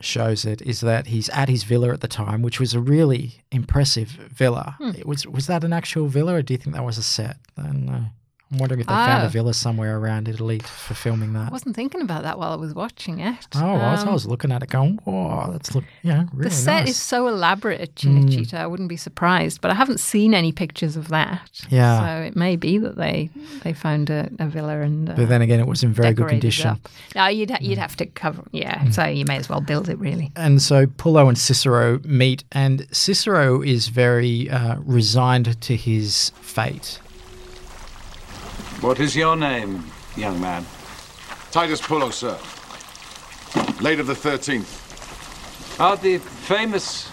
[0.00, 3.42] shows it is that he's at his villa at the time, which was a really
[3.52, 4.74] impressive villa.
[4.78, 4.92] Hmm.
[5.04, 7.36] Was was that an actual villa or do you think that was a set?
[7.58, 8.04] I don't know.
[8.52, 9.26] I'm wondering if they found Oh.
[9.26, 11.48] a villa somewhere around Italy for filming that.
[11.48, 13.46] I wasn't thinking about that while I was watching it.
[13.54, 16.48] Oh, I was, I Um, was looking at it going, whoa, that's look, yeah, really
[16.48, 16.90] the set nice.
[16.90, 18.24] is so elaborate at Mm.
[18.28, 18.54] Cinecittà.
[18.54, 21.48] I wouldn't be surprised, but I haven't seen any pictures of that.
[21.68, 22.00] Yeah.
[22.00, 23.30] So it may be that they
[23.62, 25.08] they found a, a villa and.
[25.10, 26.78] Uh, But then again, it was in very good condition.
[27.14, 28.42] No, you'd ha- you'd have to cover.
[28.50, 30.32] Yeah, so you may as well build it really.
[30.34, 36.98] And so Pullo and Cicero meet, and Cicero is very uh, resigned to his fate.
[38.80, 39.84] What is your name,
[40.16, 40.64] young man?
[41.50, 42.38] Titus Pullo, sir.
[43.82, 45.78] Late of the 13th.
[45.78, 47.12] Ah, the famous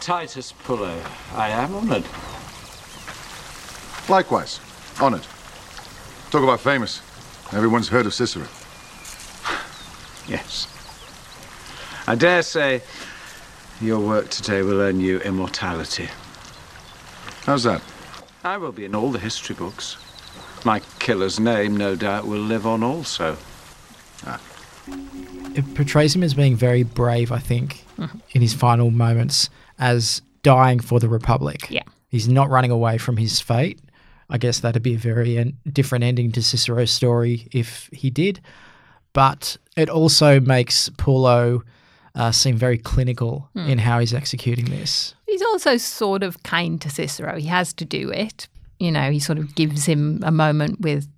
[0.00, 0.94] Titus Pullo.
[1.34, 2.04] I am honored.
[4.10, 4.60] Likewise.
[5.00, 5.26] Honored.
[6.30, 7.00] Talk about famous.
[7.54, 8.46] Everyone's heard of Cicero.
[10.28, 10.68] Yes.
[12.06, 12.82] I dare say
[13.80, 16.10] your work today will earn you immortality.
[17.44, 17.80] How's that?
[18.44, 19.96] I will be in all the history books.
[20.64, 23.36] My killer's name, no doubt, will live on also.
[25.54, 27.84] It portrays him as being very brave, I think,
[28.32, 31.66] in his final moments, as dying for the Republic.
[31.70, 31.82] Yeah.
[32.08, 33.80] He's not running away from his fate.
[34.30, 38.40] I guess that'd be a very en- different ending to Cicero's story if he did.
[39.14, 41.62] But it also makes Pullo
[42.14, 43.68] uh, seem very clinical Hmm.
[43.70, 45.14] in how he's executing this.
[45.26, 47.36] He's also sort of kind to Cicero.
[47.38, 48.48] He has to do it.
[48.78, 51.08] You know, he sort of gives him a moment with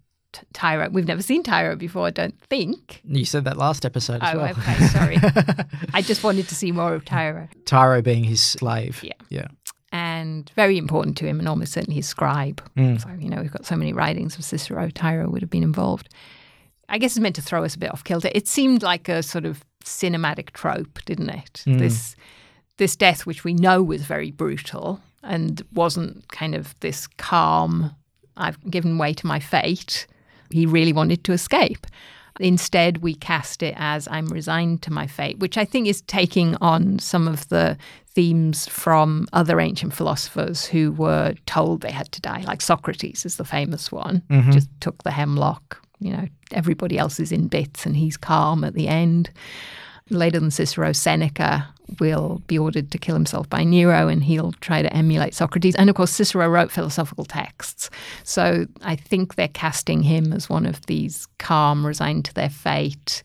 [0.52, 0.88] Tiro.
[0.90, 3.00] We've never seen Tiro before, I don't think.
[3.04, 4.50] You said that last episode as oh, well.
[4.50, 5.16] okay, sorry.
[5.94, 7.48] I just wanted to see more of Tiro.
[7.64, 9.00] Tiro being his slave.
[9.02, 9.12] Yeah.
[9.28, 9.48] Yeah.
[9.92, 12.62] And very important to him, and almost certainly his scribe.
[12.76, 13.02] Mm.
[13.02, 14.88] So, you know, we've got so many writings of Cicero.
[14.90, 16.08] Tyro would have been involved.
[16.88, 18.30] I guess it's meant to throw us a bit off kilter.
[18.32, 21.64] It seemed like a sort of cinematic trope, didn't it?
[21.66, 21.78] Mm.
[21.78, 22.14] This
[22.78, 27.94] this death, which we know was very brutal and wasn't kind of this calm,
[28.36, 30.06] I've given way to my fate.
[30.50, 31.86] He really wanted to escape.
[32.38, 36.56] Instead, we cast it as I'm resigned to my fate, which I think is taking
[36.56, 37.76] on some of the
[38.14, 43.36] themes from other ancient philosophers who were told they had to die, like Socrates is
[43.36, 44.52] the famous one, Mhm.
[44.52, 45.82] just took the hemlock.
[46.00, 49.30] You know, everybody else is in bits and he's calm at the end.
[50.08, 54.82] Later than Cicero, Seneca will be ordered to kill himself by Nero and he'll try
[54.82, 55.74] to emulate Socrates.
[55.74, 57.90] And of course, Cicero wrote philosophical texts.
[58.24, 63.22] So I think they're casting him as one of these calm, resigned to their fate,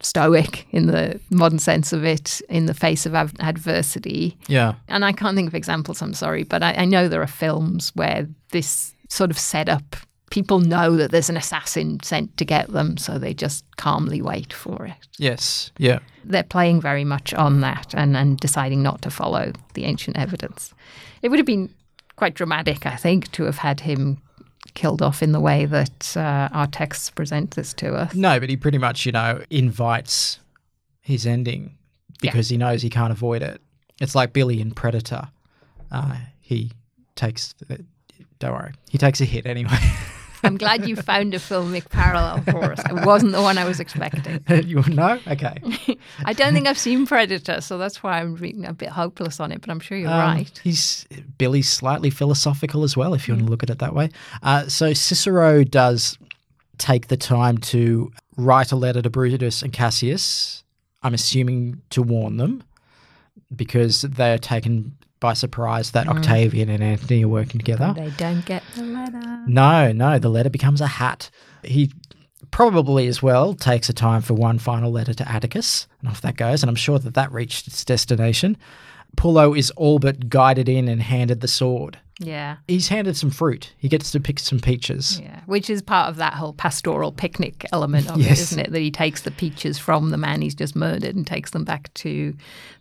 [0.00, 4.36] stoic in the modern sense of it, in the face of adversity.
[4.48, 4.74] Yeah.
[4.88, 7.90] And I can't think of examples, I'm sorry, but I, I know there are films
[7.94, 9.96] where this sort of setup,
[10.34, 14.52] people know that there's an assassin sent to get them, so they just calmly wait
[14.52, 15.06] for it.
[15.16, 15.70] Yes.
[15.78, 16.00] Yeah.
[16.24, 20.74] They're playing very much on that and, and deciding not to follow the ancient evidence.
[21.22, 21.72] It would have been
[22.16, 24.20] quite dramatic, I think, to have had him
[24.74, 28.12] killed off in the way that uh, our texts present this to us.
[28.12, 30.40] No, but he pretty much, you know, invites
[31.00, 31.78] his ending
[32.20, 33.60] because he knows he can't avoid it.
[34.00, 35.28] It's like Billy in Predator.
[35.92, 36.72] Uh, he
[37.14, 37.84] takes, the,
[38.40, 39.78] don't worry, he takes a hit anyway.
[40.44, 42.80] I'm glad you found a filmic parallel for us.
[42.90, 44.44] It wasn't the one I was expecting.
[44.68, 45.18] you know?
[45.26, 45.56] Okay.
[46.24, 49.50] I don't think I've seen Predator, so that's why I'm being a bit hopeless on
[49.52, 50.60] it, but I'm sure you're Um, right.
[50.62, 51.06] He's
[51.38, 54.10] Billy's slightly philosophical as well, if you want to look at it that way.
[54.42, 56.18] Uh, so Cicero does
[56.78, 60.64] take the time to write a letter to Brutus and Cassius.
[61.02, 62.62] I'm assuming to warn them
[63.54, 66.18] because they are taken by surprise that Mm.
[66.18, 67.94] Octavian and Antony are working together.
[67.96, 69.42] They don't get the letter.
[69.46, 71.30] No, no, the letter becomes a hat.
[71.62, 71.90] He
[72.50, 76.36] probably as well takes a time for one final letter to Atticus, and off that
[76.36, 76.62] goes.
[76.62, 78.58] And I'm sure that that reached its destination.
[79.16, 81.98] Pullo is all but guided in and handed the sword.
[82.20, 82.56] Yeah.
[82.68, 83.72] He's handed some fruit.
[83.78, 85.20] He gets to pick some peaches.
[85.20, 88.40] Yeah, which is part of that whole pastoral picnic element of it, Yes.
[88.40, 88.72] isn't it?
[88.72, 91.92] That he takes the peaches from the man he's just murdered and takes them back
[91.94, 92.34] to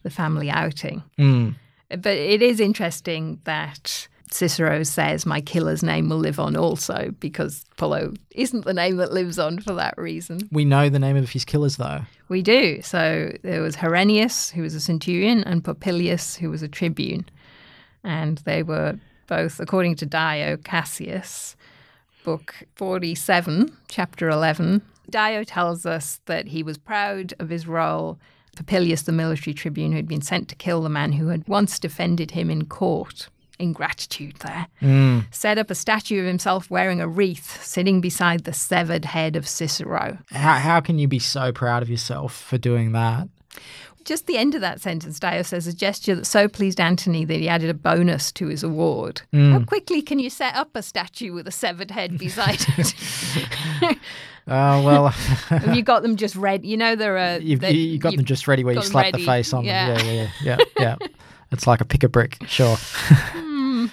[0.04, 1.04] the family outing.
[1.18, 1.56] Mm.
[2.02, 7.66] But it is interesting that Cicero says, My killer's name will live on also, because
[7.78, 10.50] Pullo isn't the name that lives on for that reason.
[10.52, 12.02] We know the name of his killers, though.
[12.30, 12.82] We do.
[12.82, 17.26] So there was Herennius, who was a centurion, and Popilius, who was a tribune.
[18.04, 21.56] And they were both, according to Dio Cassius,
[22.24, 24.82] book 47, chapter 11.
[25.10, 28.18] Dio tells us that he was proud of his role.
[28.56, 31.80] Popilius, the military tribune who had been sent to kill the man who had once
[31.80, 35.26] defended him in court, in gratitude there, Mm.
[35.32, 39.48] set up a statue of himself wearing a wreath, sitting beside the severed head of
[39.48, 40.18] Cicero.
[40.32, 43.28] How, how can you be so proud of yourself for doing that?
[44.06, 47.40] Just the end of that sentence, Dio says, a gesture that so pleased Antony that
[47.40, 49.22] he added a bonus to his award.
[49.34, 49.52] Mm.
[49.54, 53.98] How quickly can you set up a statue with a severed head beside it?
[54.48, 55.08] Oh, well.
[55.08, 56.68] Have you got them just ready?
[56.68, 57.38] You know, there are.
[57.42, 59.20] You've, you got them you've just ready where you slap ready.
[59.20, 59.94] the face on Yeah.
[59.94, 60.06] them.
[60.06, 60.12] Yeah,
[60.44, 60.96] yeah, yeah.
[61.00, 61.08] yeah.
[61.52, 62.76] It's like a pick a brick, sure.
[63.32, 63.86] Hmm.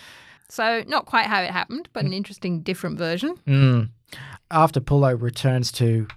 [0.48, 3.36] So, not quite how it happened, but an interesting, different version.
[3.46, 3.90] Mm.
[4.50, 6.08] After Pullo returns to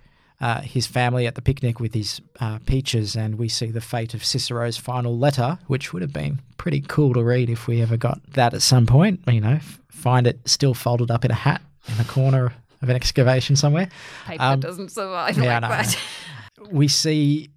[0.43, 4.13] uh, his family at the picnic with his uh, peaches, and we see the fate
[4.13, 7.95] of Cicero's final letter, which would have been pretty cool to read if we ever
[7.97, 9.21] got that at some point.
[9.27, 11.61] You know, f- find it still folded up in a hat
[11.93, 12.51] in a corner
[12.81, 13.87] of an excavation somewhere.
[14.25, 15.67] Paper Um, doesn't survive yeah, like know.
[15.69, 15.97] that.
[16.71, 17.49] We see,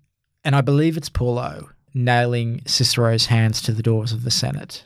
[0.44, 4.84] and I believe it's Pullo nailing Cicero's hands to the doors of the Senate.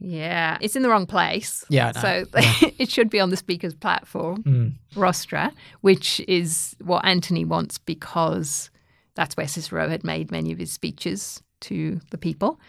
[0.00, 1.64] Yeah, it's in the wrong place.
[1.68, 2.00] Yeah, know.
[2.00, 2.24] So
[2.78, 4.72] it should be on the speaker's platform, Mm.
[4.94, 8.70] rostra, which is what Antony wants because
[9.14, 12.60] that's where Cicero had made many of his speeches to the people.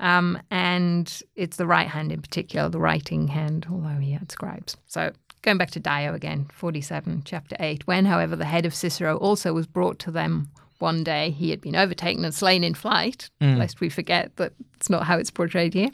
[0.00, 4.76] Um, and it's the right hand in particular, the writing hand, although he had scribes.
[4.86, 5.12] So
[5.42, 7.86] Going back to Dio again, 47, chapter 8.
[7.86, 11.60] When, however, the head of Cicero also was brought to them one day he had
[11.60, 13.58] been overtaken and slain in flight, Mm.
[13.58, 15.88] lest we forget that it's not how it's portrayed here.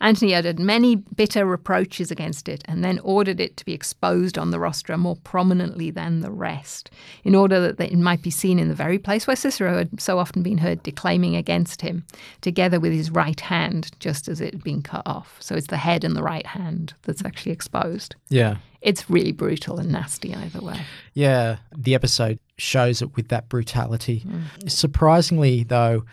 [0.00, 4.50] Antony uttered many bitter reproaches against it and then ordered it to be exposed on
[4.50, 6.90] the rostra more prominently than the rest,
[7.22, 10.18] in order that it might be seen in the very place where Cicero had so
[10.18, 12.04] often been heard declaiming against him,
[12.40, 15.36] together with his right hand, just as it had been cut off.
[15.40, 18.16] So it's the head and the right hand that's actually exposed.
[18.30, 18.56] Yeah.
[18.82, 20.80] It's really brutal and nasty either way.
[21.14, 24.24] Yeah, the episode shows it with that brutality.
[24.26, 24.70] Mm.
[24.70, 26.04] Surprisingly, though,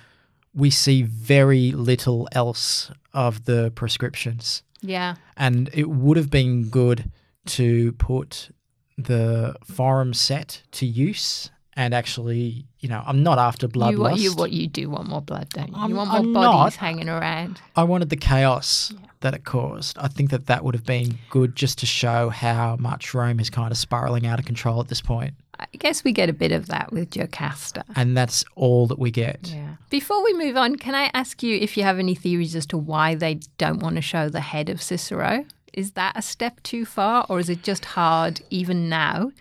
[0.54, 4.64] we see very little else of the proscriptions.
[4.82, 5.16] Yeah.
[5.38, 7.12] And it would have been good
[7.48, 8.50] to put
[8.98, 14.18] the forum set to use and actually, you know, I'm not after bloodlust.
[14.18, 15.76] You, you, what you do want more blood, don't you?
[15.76, 16.86] I'm- you want more I'm bodies not.
[16.86, 17.62] hanging around.
[17.76, 19.98] I wanted the chaos that it caused.
[19.98, 23.50] I think that that would have been good just to show how much Rome is
[23.50, 25.34] kind of spiraling out of control at this point.
[25.62, 27.84] I guess we get a bit of that with Jocasta.
[27.96, 29.50] And that's all that we get.
[29.54, 29.76] Yeah.
[29.90, 32.78] Before we move on, can I ask you if you have any theories as to
[32.78, 35.46] why they don't want to show the head of Cicero?
[35.74, 39.32] Is that a step too far, or is it just hard even now?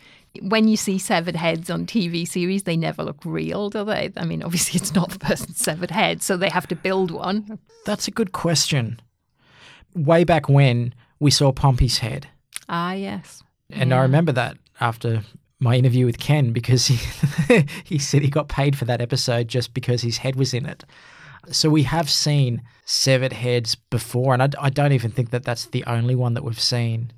[0.43, 4.13] When you see severed heads on TV series, they never look real, do they?
[4.17, 7.59] I mean, obviously, it's not the person's severed head, so they have to build one.
[7.85, 9.01] That's a good question.
[9.95, 12.29] Way back when we saw Pompey's head,
[12.69, 13.43] Ah, yes.
[13.71, 15.23] and I remember that after
[15.61, 16.97] my interview with Ken because he
[17.85, 20.85] he said he got paid for that episode just because his head was in it.
[21.51, 25.67] So we have seen severed heads before, and I, I don't even think that that's
[25.67, 27.13] the only one that we've seen.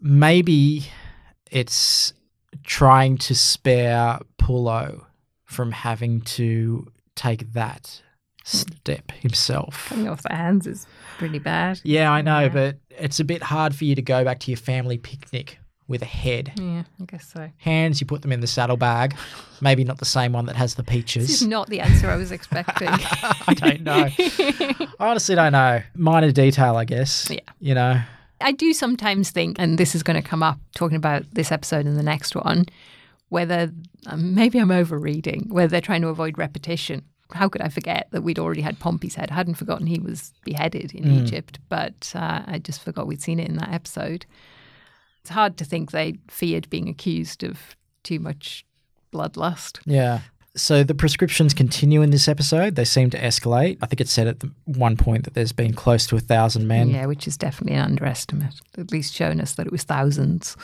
[0.00, 0.86] Maybe
[1.50, 2.12] it's
[2.64, 5.04] trying to spare Pullo
[5.44, 8.02] from having to take that
[8.44, 9.86] step himself.
[9.88, 10.86] Cutting off the hands is
[11.18, 11.80] pretty bad.
[11.82, 14.58] Yeah, I know, but it's a bit hard for you to go back to your
[14.58, 16.52] family picnic with a head.
[16.56, 17.48] Yeah, I guess so.
[17.58, 19.14] Hands, you put them in the saddlebag.
[19.60, 21.30] Maybe not the same one that has the This peaches.
[21.30, 22.88] is not the answer I was expecting.
[22.90, 24.08] I don't know.
[24.18, 25.82] I honestly don't know.
[25.94, 27.30] Minor detail, I guess.
[27.30, 27.40] Yeah.
[27.60, 28.00] You know.
[28.40, 31.86] I do sometimes think, and this is going to come up talking about this episode
[31.86, 32.66] and the next one,
[33.28, 33.70] whether
[34.06, 37.02] um, maybe I'm overreading, whether they're trying to avoid repetition.
[37.32, 39.30] How could I forget that we'd already had Pompey's head?
[39.30, 41.22] I hadn't forgotten he was beheaded in Mm.
[41.22, 44.26] Egypt, but uh, I just forgot we'd seen it in that episode.
[45.26, 48.64] It's hard to think they feared being accused of too much
[49.12, 49.80] bloodlust.
[49.84, 50.20] Yeah.
[50.54, 52.76] So the proscriptions continue in this episode.
[52.76, 53.76] They seem to escalate.
[53.82, 56.68] I think it said at the one point that there's been close to a thousand
[56.68, 56.90] men.
[56.90, 58.54] Yeah, which is definitely an underestimate.
[58.78, 60.56] At least shown us that it was thousands.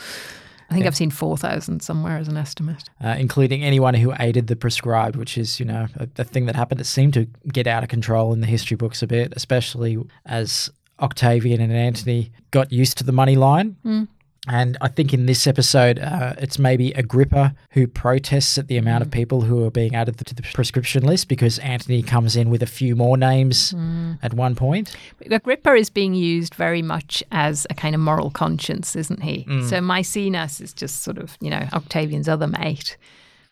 [0.69, 0.87] I think Yeah.
[0.87, 2.85] I've seen 4,000 somewhere as an estimate.
[3.03, 6.55] uh, including anyone who aided the proscribed, which is, you know, a, a thing that
[6.55, 6.79] happened.
[6.79, 10.69] It seemed to get out of control in the history books a bit, especially as
[11.01, 13.75] Octavian and Antony got used to the money line.
[13.85, 14.07] Mm.
[14.45, 19.01] And I think in this episode, uh, it's maybe Agrippa who protests at the amount
[19.01, 22.61] of people who are being added to the proscription list because Antony comes in with
[22.61, 24.19] a few more names Mm.
[24.21, 24.95] at one point.
[25.31, 29.45] Agrippa is being used very much as a kind of moral conscience, isn't he?
[29.47, 29.69] Mm.
[29.69, 32.97] So Maecenas is just sort of, you know, Octavian's other mate.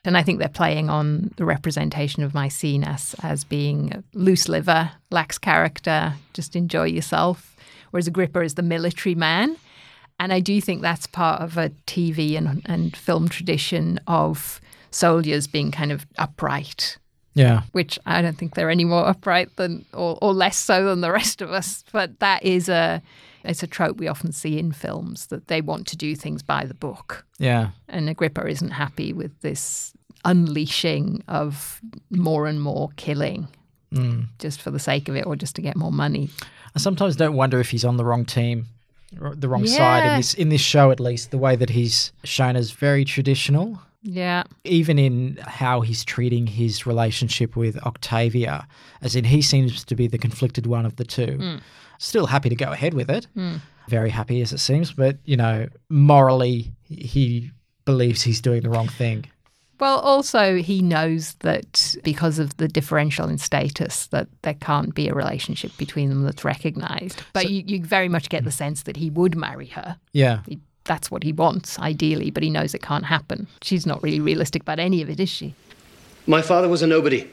[0.04, 4.91] And I think they're playing on the representation of Maecenas as being a loose liver,
[5.10, 7.56] lacks character, just enjoy yourself.
[7.91, 9.56] Whereas Agrippa is the military man.
[10.21, 15.47] And I do think that's part of a TV and, and film tradition of soldiers
[15.47, 16.97] being kind of upright
[17.34, 17.62] Yeah.
[17.71, 21.12] which I don't think they're any more upright than or, or less so than the
[21.12, 21.84] rest of us.
[21.91, 23.01] But that is a
[23.43, 26.65] it's a trope we often see in films that they want to do things by
[26.65, 27.25] the book.
[27.39, 27.69] Yeah.
[27.89, 31.81] And Agrippa isn't happy with this unleashing of
[32.12, 33.47] more and more killing
[33.93, 34.27] Mm.
[34.39, 36.29] just for the sake of it or just to get more money.
[36.73, 38.67] I sometimes don't wonder if he's on the wrong team,
[39.12, 41.32] the wrong side in this in this show at least.
[41.32, 44.43] The way that he's shown as very traditional, Yeah.
[44.63, 48.67] even in how he's treating his relationship with Octavia,
[49.02, 51.38] as in he seems to be the conflicted one of the two.
[51.39, 51.62] Mm.
[52.00, 53.62] Still happy to go ahead with it, Mm.
[53.88, 57.51] very happy as it seems, but you know, morally he
[57.86, 59.26] believes he's doing the wrong thing.
[59.82, 65.07] Well, also he knows that because of the differential in status, that there can't be
[65.07, 67.23] a relationship between them that's recognised.
[67.34, 69.97] But you, you very much get the sense that he would marry her.
[70.11, 70.41] Yeah.
[70.47, 73.47] He, that's what he wants, ideally, but he knows it can't happen.
[73.63, 75.55] She's not really realistic about any of it, is she?
[76.27, 77.27] My father was a nobody.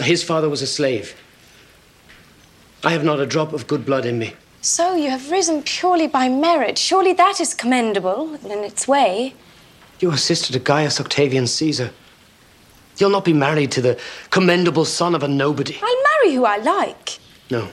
[0.00, 1.14] His father was a slave.
[2.82, 4.32] I have not a drop of good blood in me.
[4.62, 6.78] So you have risen purely by merit.
[6.78, 9.34] Surely that is commendable in its way.
[10.02, 11.92] You are sister to Gaius Octavian Caesar.
[12.96, 14.00] You'll not be married to the
[14.30, 15.78] commendable son of a nobody.
[15.80, 17.20] I'll marry who I like.
[17.52, 17.68] No.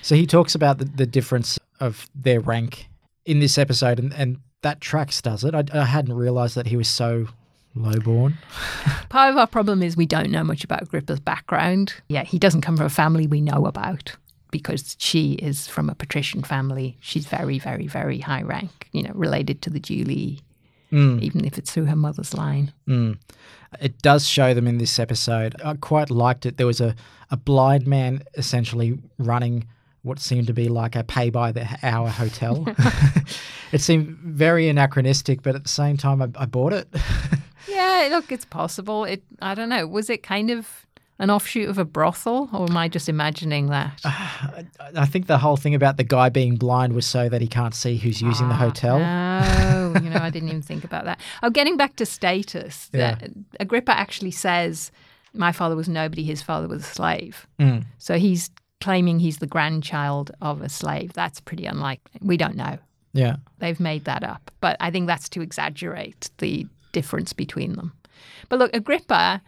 [0.00, 2.88] So he talks about the, the difference of their rank
[3.26, 5.54] in this episode, and, and that tracks, does it?
[5.54, 7.28] I, I hadn't realized that he was so
[7.76, 8.38] Lowborn.
[9.10, 11.92] Part of our problem is we don't know much about Agrippa's background.
[12.08, 14.16] Yeah, he doesn't come from a family we know about
[14.50, 16.96] because she is from a patrician family.
[17.00, 20.40] She's very, very, very high rank, you know, related to the Julii,
[20.92, 21.20] Mm.
[21.20, 22.72] even if it's through her mother's line.
[22.88, 23.18] Mm.
[23.80, 25.54] It does show them in this episode.
[25.62, 26.56] I quite liked it.
[26.56, 26.94] There was a,
[27.30, 29.66] a blind man essentially running
[30.02, 32.66] what seemed to be like a pay by the hour hotel.
[33.72, 36.88] it seemed very anachronistic, but at the same time, I, I bought it.
[37.68, 39.04] Yeah, look, it's possible.
[39.04, 39.86] It I don't know.
[39.86, 40.86] Was it kind of
[41.18, 44.00] an offshoot of a brothel, or am I just imagining that?
[44.04, 47.74] I think the whole thing about the guy being blind was so that he can't
[47.74, 48.96] see who's using the hotel.
[48.96, 51.20] Oh, you know, I didn't even think about that.
[51.42, 54.92] Oh, getting back to status, that Agrippa actually says,
[55.34, 57.84] "My father was nobody; his father was a slave." Mm.
[57.98, 58.50] So he's
[58.80, 61.12] claiming he's the grandchild of a slave.
[61.14, 62.20] That's pretty unlikely.
[62.22, 62.78] We don't know.
[63.12, 63.36] Yeah.
[63.58, 67.92] They've made that up, but I think that's to exaggerate the difference between them.
[68.48, 69.42] But look, Agrippa.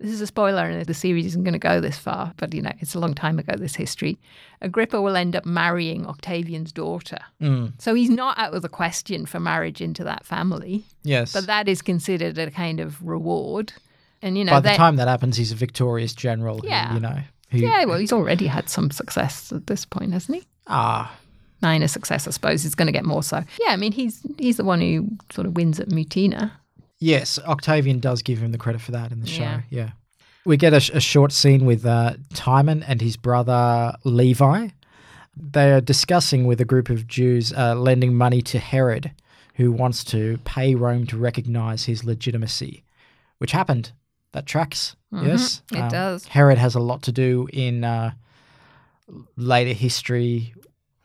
[0.00, 2.62] This is a spoiler, and the series isn't going to go this far, but you
[2.62, 4.18] know, it's a long time ago, this history.
[4.62, 7.18] Agrippa will end up marrying Octavian's daughter.
[7.40, 7.72] Mm.
[7.78, 10.84] So he's not out of the question for marriage into that family.
[11.02, 11.34] Yes.
[11.34, 13.74] But that is considered a kind of reward.
[14.22, 16.58] And, you know, By the time that happens, he's a victorious general.
[16.60, 16.94] who, Yeah.
[16.94, 17.18] you know.
[17.50, 20.46] Who, yeah, well, he's already had some success at this point, hasn't he?
[20.66, 21.14] Ah.
[21.62, 22.62] Minor success, I suppose.
[22.62, 23.42] He's going to get more so.
[23.60, 26.52] Yeah, I mean, he's he's the one who sort of wins at Mutina.
[27.00, 29.42] Yes, Octavian does give him the credit for that in the show.
[29.42, 29.60] Yeah.
[29.70, 29.90] Yeah.
[30.44, 34.68] We get a, a short scene with uh, Timon and his brother Levi.
[35.36, 39.12] They are discussing with a group of Jews uh, lending money to Herod,
[39.54, 42.84] who wants to pay Rome to recognize his legitimacy,
[43.38, 43.92] which happened.
[44.32, 44.94] That tracks.
[45.12, 46.26] Mhm, Yes, it Um, does.
[46.26, 48.12] Herod has a lot to do in uh,
[49.36, 50.54] later history,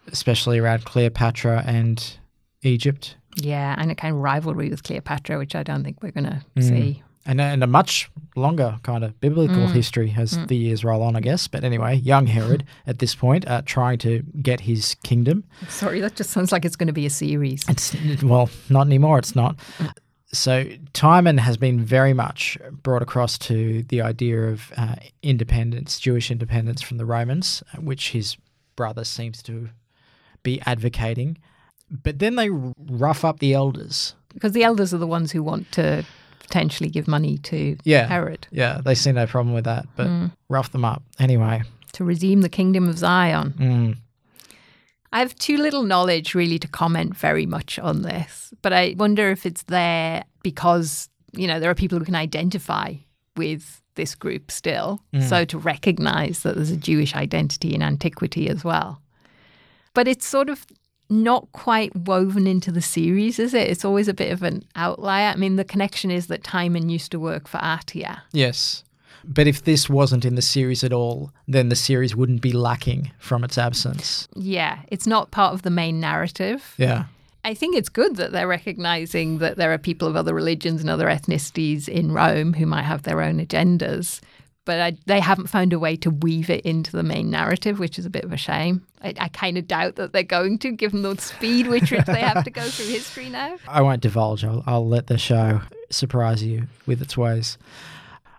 [0.08, 2.18] especially around Cleopatra and
[2.62, 3.16] Egypt.
[3.36, 6.42] Yeah, and a kind of rivalry with Cleopatra, which I don't think we're going to
[6.58, 6.64] Mm.
[6.64, 7.04] see.
[7.28, 9.72] And, and a much longer kind of biblical Mm.
[9.74, 10.48] history as Mm.
[10.48, 11.48] the years roll on, I guess.
[11.48, 15.44] But anyway, young Herod at this point, uh, trying to get his kingdom.
[15.68, 17.64] Sorry, that just sounds like it's going to be a series.
[17.68, 19.18] It's well, not anymore.
[19.18, 19.58] It's not.
[20.32, 26.30] So Timon has been very much brought across to the idea of uh, independence, Jewish
[26.30, 28.38] independence from the Romans, uh, which his
[28.76, 29.70] brother seems to
[30.44, 31.38] be advocating.
[31.90, 34.16] But then they rough up the elders.
[34.34, 36.04] Because the elders are the ones who want to
[36.40, 40.32] potentially give money to Yeah, Herod Yeah, they see no problem with that, but Mm.
[40.50, 41.64] rough them up anyway.
[41.94, 43.54] to redeem the kingdom of Zion.
[43.58, 43.98] Mm.
[45.14, 49.32] I have too little knowledge really to comment very much on this, but I wonder
[49.32, 52.96] if it's there because, you know, there are people who can identify
[53.38, 55.02] with this group still.
[55.14, 55.24] Mm.
[55.30, 59.02] So to recognize that there's a Jewish identity in antiquity as well.
[59.94, 60.66] But it's sort of
[61.10, 63.70] not quite woven into the series, is it?
[63.70, 65.28] It's always a bit of an outlier.
[65.28, 68.22] I mean, the connection is that Timon used to work for Atia.
[68.32, 68.84] Yes.
[69.24, 73.12] But if this wasn't in the series at all, then the series wouldn't be lacking
[73.20, 74.28] from its absence.
[74.36, 76.74] Yeah, it's not part of the main narrative.
[76.78, 77.06] Yeah.
[77.44, 80.90] I think it's good that they're recognizing that there are people of other religions and
[80.90, 84.20] other ethnicities in Rome who might have their own agendas,
[84.66, 87.98] but I, they haven't found a way to weave it into the main narrative, which
[87.98, 88.86] is a bit of a shame.
[89.02, 92.22] I, I kind of doubt that they're going to, given the speed with which they
[92.22, 93.58] have to go through history now.
[93.68, 94.44] I won't divulge.
[94.44, 97.58] I'll, I'll let the show surprise you with its ways.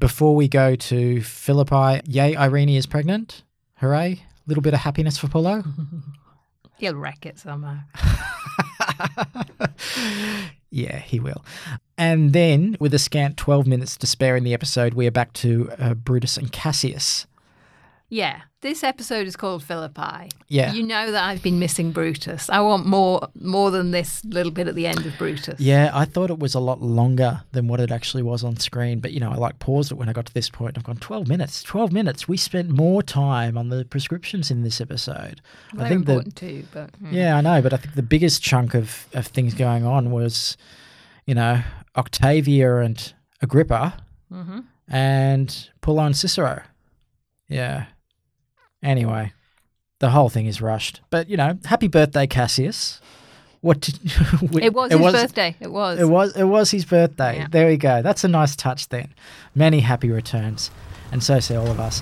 [0.00, 3.44] Before we go to Philippi, yay, Irene is pregnant.
[3.76, 4.22] Hooray.
[4.46, 5.64] Little bit of happiness for Pullo.
[6.78, 7.78] He'll wreck it somehow.
[10.70, 11.44] Yeah, he will.
[11.96, 15.32] And then, with a scant 12 minutes to spare in the episode, we are back
[15.34, 17.26] to uh, Brutus and Cassius.
[18.08, 20.30] Yeah, this episode is called Philippi.
[20.46, 20.72] Yeah.
[20.72, 22.48] You know that I've been missing Brutus.
[22.48, 25.58] I want more more than this little bit at the end of Brutus.
[25.58, 29.00] Yeah, I thought it was a lot longer than what it actually was on screen,
[29.00, 30.78] but you know, I like paused it when I got to this point.
[30.78, 31.64] I've gone 12 minutes.
[31.64, 32.28] 12 minutes.
[32.28, 35.40] We spent more time on the proscriptions in this episode.
[35.74, 37.12] They're I think the important too, but mm.
[37.12, 40.56] Yeah, I know, but I think the biggest chunk of, of things going on was,
[41.26, 41.60] you know,
[41.96, 43.94] Octavia and Agrippa
[44.32, 44.64] Mhm.
[44.88, 46.62] and Pullo and Cicero.
[47.48, 47.86] Yeah.
[48.86, 49.32] Anyway,
[49.98, 51.00] the whole thing is rushed.
[51.10, 53.00] But, you know, happy birthday, Cassius.
[53.60, 53.98] What did,
[54.62, 55.56] It was his birthday.
[55.58, 55.98] It was.
[55.98, 57.38] It was it was his birthday.
[57.38, 57.48] Yeah.
[57.50, 58.00] There we go.
[58.00, 59.12] That's a nice touch then.
[59.56, 60.70] Many happy returns.
[61.10, 62.00] And so say all of us.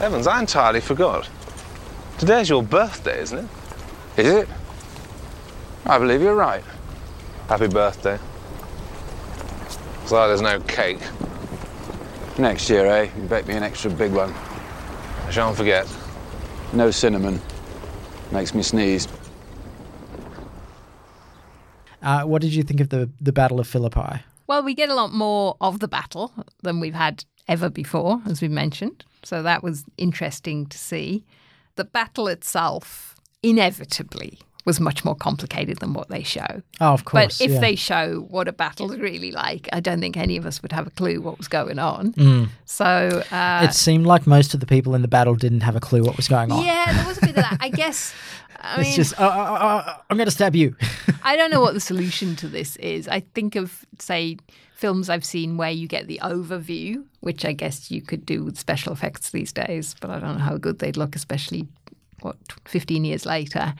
[0.00, 1.30] Evans, I entirely forgot.
[2.18, 3.48] Today's your birthday, isn't it?
[4.18, 4.48] Is it?
[5.86, 6.62] I believe you're right.
[7.48, 8.18] Happy birthday.
[10.04, 11.00] Sorry there's no cake.
[12.38, 13.08] Next year, eh?
[13.16, 14.34] You bake me an extra big one.
[15.34, 15.88] I shan't forget.
[16.72, 17.40] No cinnamon.
[18.30, 19.08] Makes me sneeze.
[22.00, 24.22] Uh, what did you think of the, the Battle of Philippi?
[24.46, 26.32] Well, we get a lot more of the battle
[26.62, 29.04] than we've had ever before, as we mentioned.
[29.24, 31.24] So that was interesting to see.
[31.74, 36.62] The battle itself, inevitably, was much more complicated than what they show.
[36.80, 37.38] Oh, of course.
[37.38, 37.60] But if yeah.
[37.60, 40.86] they show what a battle's really like, I don't think any of us would have
[40.86, 42.12] a clue what was going on.
[42.14, 42.48] Mm.
[42.64, 45.80] So uh, it seemed like most of the people in the battle didn't have a
[45.80, 46.64] clue what was going on.
[46.64, 47.58] yeah, there was a bit of that.
[47.60, 48.14] I guess.
[48.60, 50.74] I it's mean, just, uh, uh, uh, I'm going to stab you.
[51.22, 53.06] I don't know what the solution to this is.
[53.08, 54.38] I think of, say,
[54.74, 58.58] films I've seen where you get the overview, which I guess you could do with
[58.58, 61.68] special effects these days, but I don't know how good they'd look, especially,
[62.22, 62.36] what,
[62.66, 63.74] 15 years later,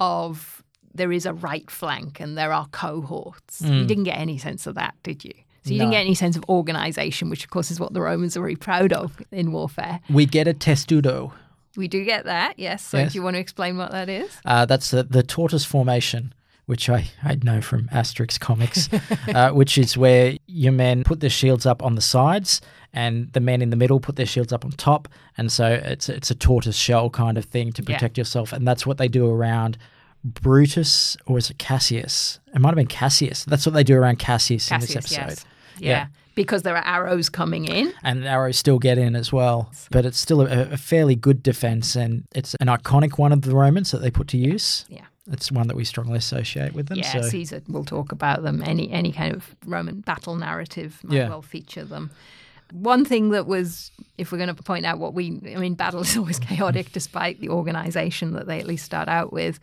[0.00, 0.62] of
[0.94, 3.60] there is a right flank and there are cohorts.
[3.60, 3.86] You Mm.
[3.86, 5.32] didn't get any sense of that, did you?
[5.62, 8.36] So you didn't get any sense of organization, which of course is what the Romans
[8.36, 10.00] are very proud of in warfare.
[10.08, 11.32] we get a testudo.
[11.76, 12.84] We do get that, yes.
[12.84, 13.12] So Yes.
[13.12, 14.30] do you want to explain what that is?
[14.44, 16.32] Uh, that's the, the tortoise formation,
[16.70, 18.88] which I, I know from Asterix comics,
[19.34, 22.60] uh, which is where your men put their shields up on the sides
[22.92, 25.08] and the men in the middle put their shields up on top.
[25.36, 27.96] And so it's, it's a tortoise shell kind of thing to Yeah.
[27.96, 28.52] protect yourself.
[28.52, 29.78] And that's what they do around
[30.24, 32.40] Brutus, or is it Cassius?
[32.54, 33.44] It might have been Cassius.
[33.44, 35.16] That's what they do around Cassius, in this episode.
[35.18, 35.44] yes.
[35.78, 36.06] Yeah.
[36.34, 37.92] Because there are arrows coming in.
[38.02, 39.72] and arrows still get in as well.
[39.90, 43.54] But it's still a, a fairly good defense, and it's an iconic one of the
[43.54, 44.84] Romans that they put to use.
[44.88, 45.04] Yeah.
[45.30, 46.98] It's one that we strongly associate with them.
[46.98, 47.22] Yeah, so.
[47.22, 48.62] Caesar will talk about them.
[48.62, 51.28] Any any kind of Roman battle narrative might Yeah.
[51.28, 52.10] well feature them.
[52.72, 56.00] One thing that was, if we're going to point out what we, I mean, battle
[56.02, 59.58] is always chaotic despite the organization that they at least start out with.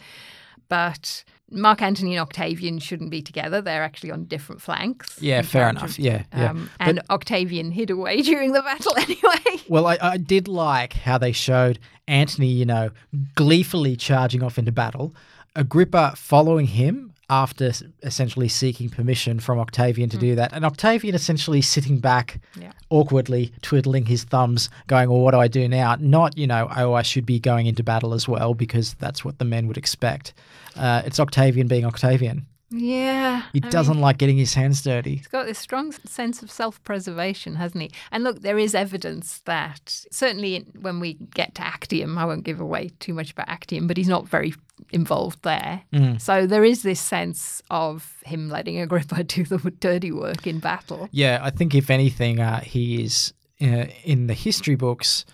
[0.70, 3.62] But Mark Antony and Octavian shouldn't be together.
[3.62, 5.18] They're actually on different flanks.
[5.22, 5.92] Yeah, fair enough.
[5.92, 6.50] of- Yeah, yeah.
[6.52, 9.62] Um, and Octavian hid away during the battle anyway.
[9.70, 12.90] Well, I, I did like how they showed Antony, you know,
[13.36, 15.16] gleefully charging off into battle,
[15.58, 21.62] Agrippa following him after essentially seeking permission from Octavian to do that, and Octavian essentially
[21.62, 22.72] sitting back Yeah.
[22.90, 25.98] awkwardly, twiddling his thumbs, going, Well, what do I do now?
[26.00, 29.40] Not, you know, oh, I should be going into battle as well, because that's what
[29.40, 30.34] the men would expect.
[30.78, 32.46] Uh, it's Octavian being Octavian.
[32.70, 33.44] Yeah.
[33.54, 35.18] He I doesn't mean- like getting his hands dirty.
[35.18, 37.92] He's got this strong sense of self preservation, hasn't he?
[38.12, 42.60] And look, there is evidence that certainly when we get to Actium, I won't give
[42.62, 44.54] away too much about Actium, but he's not very
[44.92, 45.84] involved there.
[45.94, 46.22] Mm.
[46.22, 51.10] So there is this sense of him letting Agrippa do the dirty work in battle.
[51.12, 55.26] Yeah, I think if anything, uh, he is uh, in the history books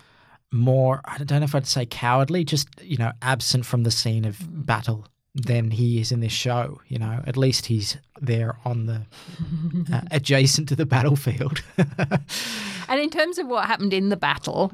[0.52, 1.00] more.
[1.04, 4.38] I don't know if I'd say cowardly, just you know, absent from the scene of
[4.66, 6.80] battle than he is in this show.
[6.88, 9.02] You know, at least he's there on the
[9.92, 11.62] uh, adjacent to the battlefield.
[12.88, 14.72] And in terms of what happened in the battle,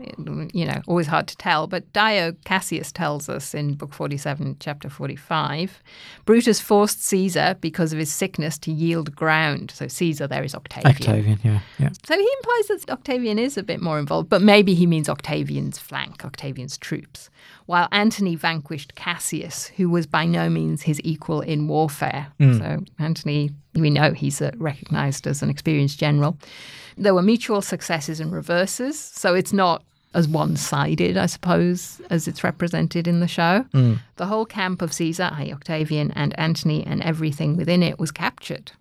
[0.53, 4.89] you know, always hard to tell, but Dio Cassius tells us in Book 47, Chapter
[4.89, 5.83] 45,
[6.25, 9.71] Brutus forced Caesar, because of his sickness, to yield ground.
[9.71, 10.95] So Caesar there is Octavian.
[10.95, 11.91] Octavian, yeah, yeah.
[12.05, 15.79] So he implies that Octavian is a bit more involved, but maybe he means Octavian's
[15.79, 17.31] flank, Octavian's troops.
[17.71, 22.27] While Antony vanquished Cassius, who was by no means his equal in warfare.
[22.41, 22.59] Mm.
[22.59, 26.37] So Antony, we know he's uh, recognized as an experienced general.
[26.97, 32.27] There were mutual successes and reverses, so it's not as one sided, I suppose, as
[32.27, 33.65] it's represented in the show.
[33.73, 34.01] Mm.
[34.17, 38.73] The whole camp of Caesar, i.e., Octavian, and Antony, and everything within it was captured.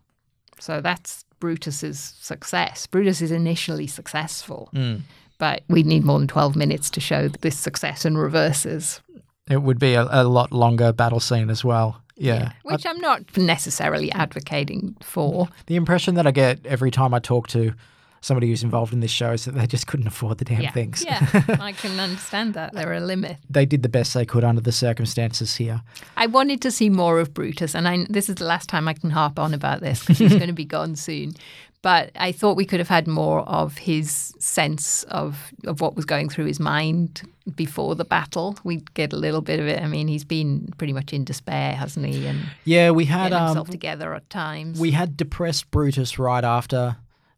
[0.59, 2.87] So that's Brutus's success.
[2.87, 5.01] Brutus is initially successful, Mm.
[5.39, 9.01] But we need more than 12 minutes to show this success and reverses,
[9.49, 12.03] It would be a, a lot longer battle scene as well.
[12.15, 12.51] Yeah.
[12.63, 15.47] which I'm not necessarily advocating for.
[15.67, 17.73] The impression that I get every time I talk to
[18.21, 20.71] somebody who's involved in this show is that they just couldn't afford the damn yeah.
[20.71, 21.03] things.
[21.05, 21.19] Yeah,
[21.59, 22.73] I can understand that.
[22.73, 23.37] There are a limit.
[23.49, 25.81] they did the best they could under the circumstances here.
[26.17, 28.93] I wanted to see more of Brutus, and I, this is the last time I
[28.93, 31.33] can harp on about this because he's going to be gone soon.
[31.81, 36.03] But I thought we could have had more of his sense of of what was
[36.05, 37.21] going through his mind
[37.55, 38.57] before the battle.
[38.65, 39.81] We get a little bit of it.
[39.81, 42.25] I mean, he's been pretty much in despair, hasn't he?
[42.27, 44.77] And Yeah, we had um, himself together at times.
[44.79, 46.97] we had depressed Brutus right after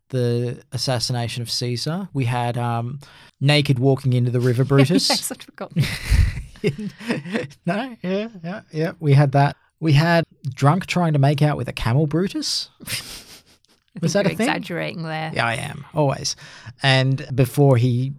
[0.10, 2.10] the assassination of Caesar.
[2.12, 3.00] We had um,
[3.40, 5.08] naked walking into the river Brutus.
[5.08, 5.84] yes, I'd forgotten.
[7.66, 8.92] no, yeah, yeah, yeah.
[9.00, 9.56] We had that.
[9.80, 12.70] We had drunk trying to make out with a camel Brutus.
[14.02, 14.48] Was that a thing?
[14.48, 15.32] exaggerating there.
[15.34, 16.36] Yeah, I am always.
[16.82, 18.14] And before he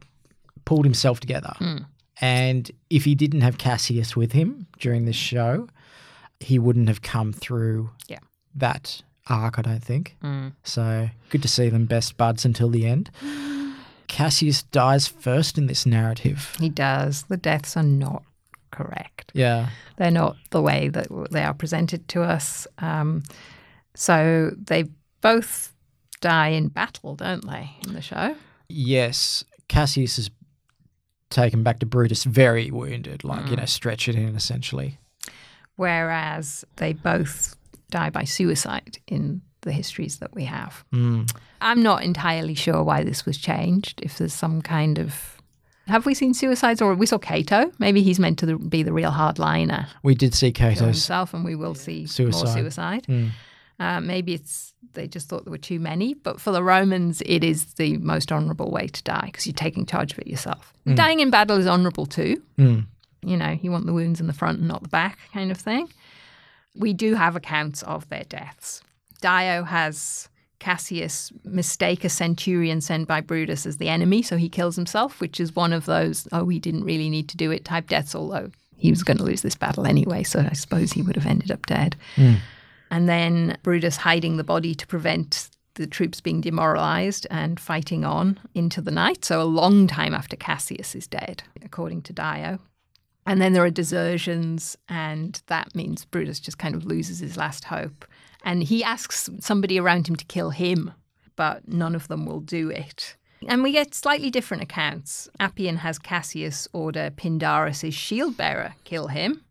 [0.64, 1.78] pulled himself together, Hmm.
[2.20, 5.68] and if he didn't have Cassius with him during this show,
[6.40, 8.18] he wouldn't have come through Yeah.
[8.54, 9.58] that arc.
[9.58, 10.16] I don't think.
[10.22, 10.52] Mm.
[10.64, 13.10] So good to see them best buds until the end.
[14.08, 16.54] Cassius dies first in this narrative.
[16.60, 17.22] He does.
[17.28, 18.24] The deaths are not
[18.70, 19.30] correct.
[19.34, 19.68] Yeah.
[19.96, 22.66] They're not the way that they are presented to us.
[22.78, 23.22] Um,
[23.94, 24.84] so they
[25.22, 25.72] both
[26.20, 28.36] die in battle, don't they, in the show?
[28.68, 30.30] Yes, Cassius is
[31.30, 34.98] taken back to Brutus very wounded, like, you know, stretch it in essentially.
[35.76, 37.56] Whereas they both
[37.90, 40.84] die by suicide in the histories that we have.
[40.92, 41.32] Mm.
[41.60, 44.00] I'm not entirely sure why this was changed.
[44.02, 45.38] If there's some kind of.
[45.88, 47.72] Have we seen suicides or we saw Cato?
[47.78, 51.56] Maybe he's meant to be the real hardliner We did see Cato's himself, and we
[51.56, 52.44] will see suicide.
[52.44, 53.06] more suicide.
[53.08, 53.30] Mm.
[53.78, 57.42] Uh, maybe it's they just thought there were too many, but for the Romans, it
[57.42, 60.72] is the most honourable way to die because you're taking charge of it yourself.
[60.86, 60.96] Mm.
[60.96, 62.42] Dying in battle is honourable too.
[62.58, 62.86] Mm.
[63.24, 65.56] You know, you want the wounds in the front and not the back, kind of
[65.56, 65.88] thing.
[66.74, 68.82] We do have accounts of their deaths.
[69.20, 74.76] Dio has Cassius mistake a centurion sent by Brutus as the enemy, so he kills
[74.76, 77.88] himself, which is one of those, oh, we didn't really need to do it type
[77.88, 81.16] deaths, although he was going to lose this battle anyway, so I suppose he would
[81.16, 81.96] have ended up dead.
[82.16, 82.38] Mm.
[82.92, 88.38] And then Brutus hiding the body to prevent the troops being demoralized and fighting on
[88.54, 89.24] into the night.
[89.24, 92.58] So, a long time after Cassius is dead, according to Dio.
[93.24, 97.64] And then there are desertions, and that means Brutus just kind of loses his last
[97.64, 98.04] hope.
[98.44, 100.92] And he asks somebody around him to kill him,
[101.34, 103.16] but none of them will do it.
[103.48, 105.30] And we get slightly different accounts.
[105.40, 109.44] Appian has Cassius order Pindarus' shield bearer kill him.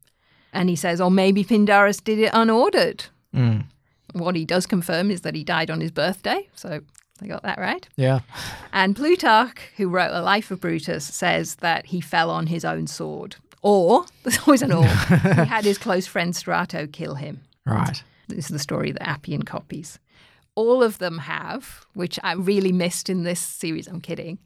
[0.54, 3.08] And he says, or maybe Pindarus did it unordered.
[3.36, 3.66] Mm.
[4.14, 6.48] What he does confirm is that he died on his birthday.
[6.56, 6.82] So
[7.20, 7.88] they got that right.
[7.96, 8.20] Yeah.
[8.74, 12.88] And Plutarch, who wrote A Life of Brutus, says that he fell on his own
[12.88, 13.36] sword.
[13.62, 17.42] Or, there's always an or, he had his close friend Strato kill him.
[17.66, 18.04] Right.
[18.28, 20.00] This is the story that Appian copies.
[20.56, 24.40] All of them have, which I really missed in this series, I'm kidding.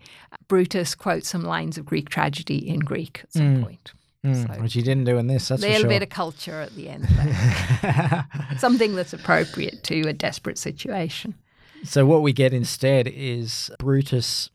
[0.47, 3.63] Brutus quotes some lines of Greek tragedy in Greek at some Mm.
[3.63, 3.93] point.
[4.25, 5.89] Mm, which he didn't do in this, that's a little sure.
[5.89, 7.07] bit of culture at the end.
[8.59, 11.35] Something that's appropriate to a desperate situation.
[11.83, 14.49] So what we get instead is Brutus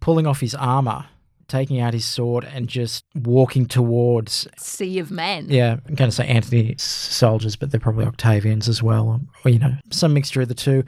[0.00, 1.06] pulling off his armor,
[1.48, 4.46] taking out his sword, and just walking towards.
[4.56, 5.46] Sea of men.
[5.48, 9.58] Yeah, I'm going to say Antony's soldiers, but they're probably Octavians as well, or you
[9.58, 10.84] know, some mixture of the two.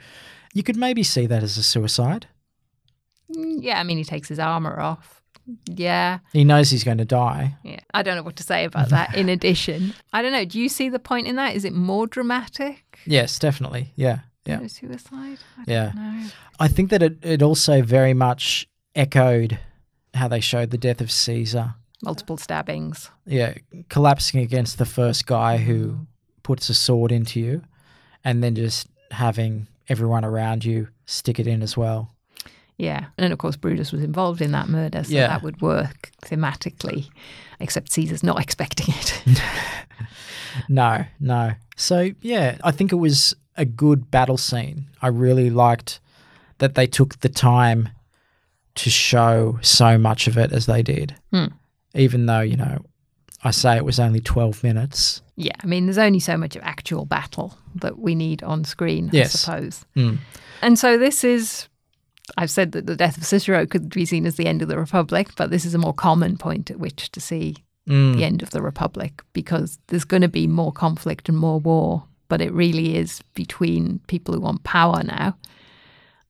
[0.53, 2.27] You could maybe see that as a suicide.
[3.35, 5.21] Mm, Yeah, I mean, he takes his armor off.
[5.65, 6.19] Yeah.
[6.31, 7.55] He knows he's going to die.
[7.63, 7.79] Yeah.
[7.93, 9.15] I don't know what to say about that.
[9.15, 10.45] In addition, I don't know.
[10.45, 11.55] Do you see the point in that?
[11.55, 12.99] Is it more dramatic?
[13.05, 13.91] Yes, definitely.
[13.95, 14.59] Yeah, yeah.
[14.59, 15.39] No suicide?
[15.57, 15.85] I Yeah.
[15.93, 16.27] don't know.
[16.59, 19.59] I think that it, it also very much echoed
[20.13, 21.75] how they showed the death of Caesar.
[22.03, 23.09] Multiple stabbings.
[23.25, 23.53] Yeah,
[23.89, 26.07] collapsing against the first guy who mm.
[26.43, 27.63] puts a sword into you
[28.23, 32.12] and then just having everyone around you stick it in as well.
[32.77, 33.05] Yeah.
[33.17, 35.27] And of course, Brutus was involved in that murder, so Yeah.
[35.27, 37.07] that would work thematically,
[37.59, 39.21] except Caesar's not expecting it.
[40.69, 41.53] No, no.
[41.75, 44.85] So, yeah, I think it was a good battle scene.
[45.01, 45.99] I really liked
[46.59, 47.89] that they took the time
[48.75, 51.15] to show so much of it as they did.
[51.31, 51.45] Hmm.
[51.95, 52.85] Even though, you know,
[53.43, 55.21] I say it was only 12 minutes.
[55.35, 55.53] yeah.
[55.63, 59.33] I mean, there's only so much of actual battle that we need on screen, Yes.
[59.33, 59.85] I suppose.
[59.95, 60.19] Mm.
[60.61, 61.67] And so this is.
[62.37, 64.77] I've said that the death of Cicero could be seen as the end of the
[64.77, 67.57] Republic, but this is a more common point at which to see
[67.87, 68.15] Mm.
[68.15, 72.05] the end of the Republic because there's going to be more conflict and more war,
[72.29, 75.35] but it really is between people who want power now.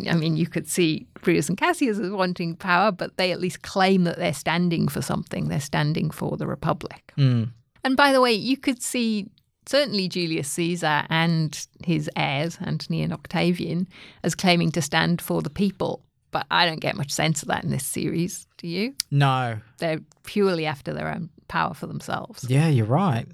[0.10, 3.62] I mean, you could see Brutus and Cassius as wanting power, but they at least
[3.62, 5.48] claim that they're standing for something.
[5.48, 7.14] They're standing for the Republic.
[7.20, 7.52] Mm.
[7.84, 9.28] And by the way, you could see
[9.66, 13.88] certainly Julius Caesar and his heirs, Antony and Octavian,
[14.24, 16.01] as claiming to stand for the people.
[16.32, 18.47] But I don't get much sense of that in this series.
[18.57, 18.95] Do you?
[19.11, 19.59] No.
[19.78, 22.45] They're purely after their own power for themselves.
[22.49, 23.28] Yeah, you're right.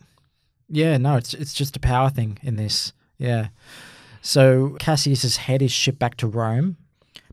[0.68, 2.94] Yeah, no, it's it's just a power thing in this.
[3.18, 3.48] Yeah.
[4.22, 6.78] So Cassius's head is shipped back to Rome.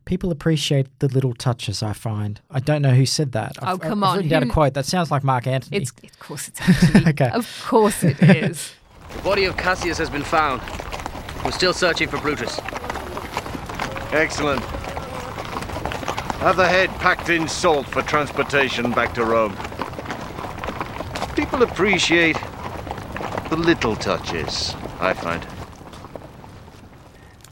[0.05, 1.83] People appreciate the little touches.
[1.83, 2.39] I find.
[2.49, 3.57] I don't know who said that.
[3.61, 4.73] Oh, I've, come I've on, written down a quote.
[4.73, 5.77] That sounds like Mark Antony.
[5.77, 7.05] It's, of course it's actually.
[7.09, 7.29] Okay.
[7.29, 8.73] Of course it is.
[9.17, 10.61] The body of Cassius has been found.
[11.43, 12.59] We're still searching for Brutus.
[14.11, 14.63] Excellent.
[16.41, 19.57] Have the head packed in salt for transportation back to Rome.
[21.35, 22.37] People appreciate
[23.49, 25.45] the little touches, I find.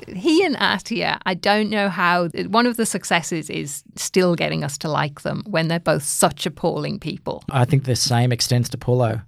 [0.08, 2.28] he and Atia, I don't know how.
[2.48, 6.46] One of the successes is still getting us to like them when they're both such
[6.46, 7.44] appalling people.
[7.50, 9.24] I think the same extends to Pullo.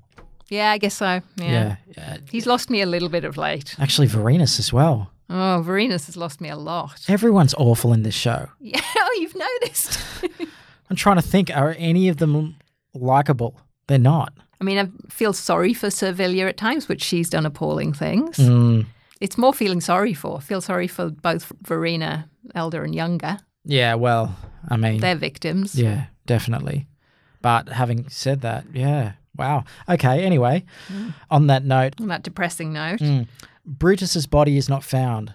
[0.50, 1.22] Yeah, I guess so.
[1.38, 1.76] Yeah.
[1.98, 2.18] Yeah.
[2.30, 3.76] He's lost me a little bit of late.
[3.80, 5.12] Actually, Vorenus as well.
[5.30, 7.04] Oh, Vorenus has lost me a lot.
[7.10, 8.48] Everyone's awful in this show.
[8.60, 10.00] Yeah, oh, you've noticed.
[10.89, 11.50] I'm trying to think.
[11.56, 12.56] Are any of them
[12.93, 13.60] likable?
[13.88, 14.34] They're not.
[14.60, 18.38] I mean, I feel sorry for Servilia at times, but she's done appalling things.
[18.38, 18.86] Mm.
[19.20, 20.39] It's more feeling sorry for.
[20.41, 23.38] Feel sorry for both Vorena elder and younger.
[23.66, 24.36] Yeah, well,
[24.70, 25.76] I mean, They're victims.
[25.76, 26.88] Yeah, definitely.
[27.41, 29.64] But having said that, yeah, wow.
[29.90, 31.14] Okay, anyway, Mm.
[31.30, 33.00] on that note, On that depressing note.
[33.00, 33.28] Mm.
[33.66, 35.34] Brutus's body is not found.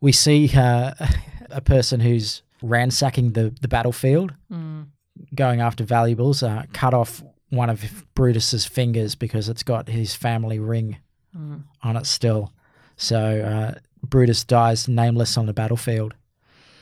[0.00, 0.94] We see uh,
[1.50, 4.86] a person who's ransacking the, the battlefield, Mm.
[5.34, 10.58] going after valuables, uh, cut off one of Brutus's fingers because it's got his family
[10.58, 10.98] ring
[11.36, 11.62] Mm.
[11.82, 12.52] on it still.
[12.96, 16.14] So uh, Brutus dies nameless on the battlefield.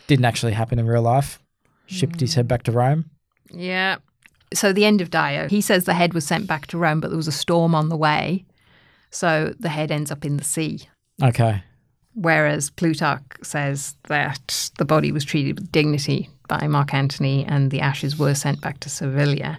[0.09, 1.39] Didn't actually happen in real life.
[1.87, 3.11] Shipped his head back to Rome.
[3.53, 3.97] Yeah.
[4.53, 7.09] So the end of Dio, he says the head was sent back to Rome, but
[7.09, 8.45] there was a storm on the way.
[9.11, 10.81] So the head ends up in the sea.
[11.23, 11.63] Okay.
[12.15, 17.81] Whereas Plutarch says that the body was treated with dignity by Mark Antony and the
[17.81, 19.59] ashes were sent back to Servilia,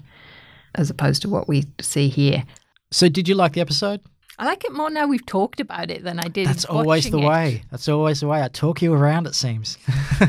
[0.75, 2.43] as opposed to what we see here.
[2.91, 4.01] So did you like the episode?
[4.41, 6.47] I like it more now we've talked about it than I did.
[6.47, 7.25] That's always the it.
[7.27, 7.61] way.
[7.69, 8.41] That's always the way.
[8.41, 9.77] I talk you around, it seems.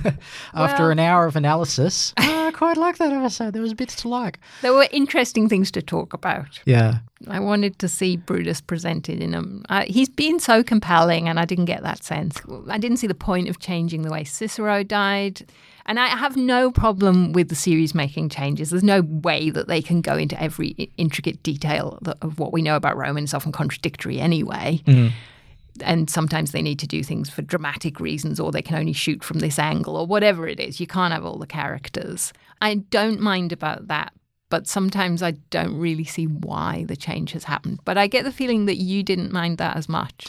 [0.54, 3.54] After Well- an hour of analysis, I quite like that episode.
[3.54, 4.38] There was bits to like.
[4.60, 6.60] There were interesting things to talk about.
[6.66, 6.98] Yeah.
[7.28, 9.64] I wanted to see Brutus presented in him.
[9.70, 12.38] Uh, he's been so compelling, and I didn't get that sense.
[12.68, 15.46] I didn't see the point of changing the way Cicero died.
[15.86, 18.70] And I have no problem with the series making changes.
[18.70, 22.76] There's no way that they can go into every intricate detail of what we know
[22.76, 24.80] about Rome, and it's often contradictory anyway.
[24.86, 25.12] Mhm.
[25.80, 29.24] And sometimes they need to do things for dramatic reasons, or they can only shoot
[29.24, 30.78] from this angle, or whatever it is.
[30.80, 32.32] You can't have all the characters.
[32.60, 34.12] I don't mind about that,
[34.50, 37.80] but sometimes I don't really see why the change has happened.
[37.84, 40.26] But I get the feeling that you didn't mind that as much.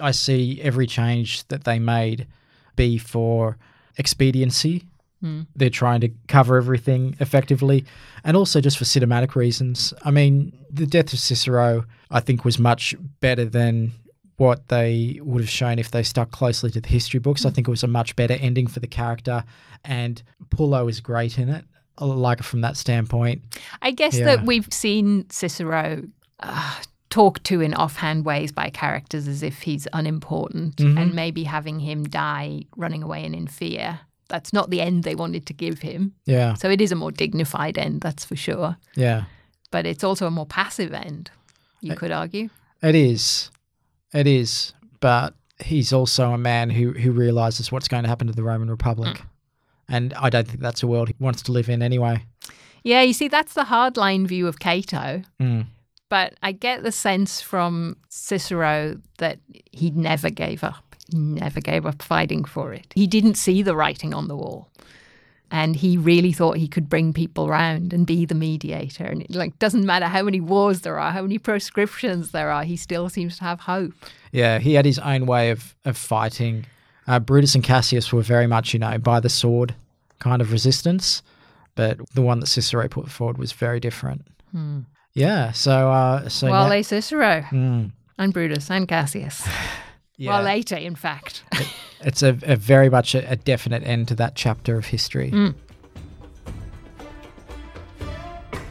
[0.00, 2.26] I see every change that they made
[2.74, 3.58] be for
[3.98, 4.84] expediency.
[5.22, 5.46] Mm.
[5.56, 7.84] They're trying to cover everything effectively
[8.22, 9.94] and also just for cinematic reasons.
[10.04, 13.92] I mean, the death of Cicero, I think, was much better than
[14.36, 17.46] what they would have shown if they stuck closely to the history books.
[17.46, 19.42] I think it was a much better ending for the character,
[19.84, 21.64] and Pullo is great in it.
[21.96, 23.42] I like it from that standpoint.
[23.80, 24.26] I guess Yeah.
[24.26, 26.02] that we've seen Cicero
[26.40, 26.74] uh,
[27.08, 31.00] talked to in offhand ways by characters as if he's unimportant, Mhm.
[31.00, 34.00] and maybe having him die running away and in fear.
[34.28, 36.12] That's not the end they wanted to give him.
[36.24, 36.54] Yeah.
[36.54, 38.76] So it is a more dignified end, that's for sure.
[38.94, 39.24] Yeah.
[39.70, 41.30] But it's also a more passive end,
[41.80, 42.48] you could argue.
[42.82, 43.50] It is.
[44.12, 44.72] It is.
[45.00, 48.70] But he's also a man who, who realizes what's going to happen to the Roman
[48.70, 49.22] Republic.
[49.88, 52.24] And I don't think that's a world he wants to live in anyway.
[52.82, 55.22] Yeah, you see, that's the hardline view of Cato.
[55.40, 55.66] Mm.
[56.08, 59.40] But I get the sense from Cicero that
[59.72, 60.85] he never gave up.
[61.12, 62.86] Never gave up fighting for it.
[62.94, 64.68] He didn't see the writing on the wall.
[65.48, 69.04] And he really thought he could bring people round and be the mediator.
[69.04, 72.64] And it like doesn't matter how many wars there are, how many proscriptions there are,
[72.64, 73.92] he still seems to have hope.
[74.32, 76.66] Yeah, he had his own way of, of fighting.
[77.06, 79.76] Uh, Brutus and Cassius were very much, you know, by the sword
[80.18, 81.22] kind of resistance.
[81.76, 84.26] But the one that Cicero put forward was very different.
[84.50, 84.80] Hmm.
[85.14, 87.92] Yeah, so uh, so well, now- they Cicero Mm.
[88.18, 89.46] and Brutus and Cassius.
[90.16, 90.32] Yeah.
[90.32, 91.44] Well, later, in fact.
[92.00, 95.30] it's a, a very much a, a definite end to that chapter of history.
[95.30, 95.54] Mm.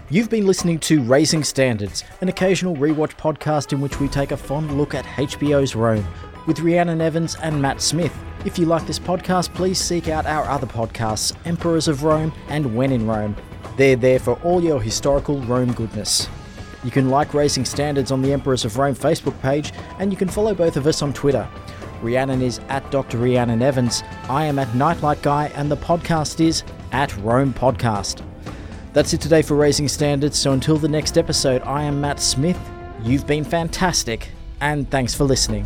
[0.09, 4.37] You've been listening to Raising Standards, an occasional rewatch podcast in which we take a
[4.37, 6.05] fond look at HBO's Rome
[6.45, 8.15] with Rhiannon Evans and Matt Smith.
[8.45, 12.75] If you like this podcast, please seek out our other podcasts, Emperors of Rome and
[12.75, 13.35] When in Rome.
[13.77, 16.29] They're there for all your historical Rome goodness.
[16.85, 20.27] You can like Raising Standards on the Emperors of Rome Facebook page, and you can
[20.27, 21.49] follow both of us on Twitter.
[22.03, 23.17] Rhiannon is at Dr.
[23.17, 26.61] Rhiannon Evans, I am at Nightlight Guy, and the podcast is
[26.91, 28.21] at Rome Podcast.
[28.93, 32.59] That's it today for Raising Standards, so until the next episode, I am Matt Smith.
[33.01, 34.29] You've been fantastic,
[34.61, 35.65] and thanks for listening.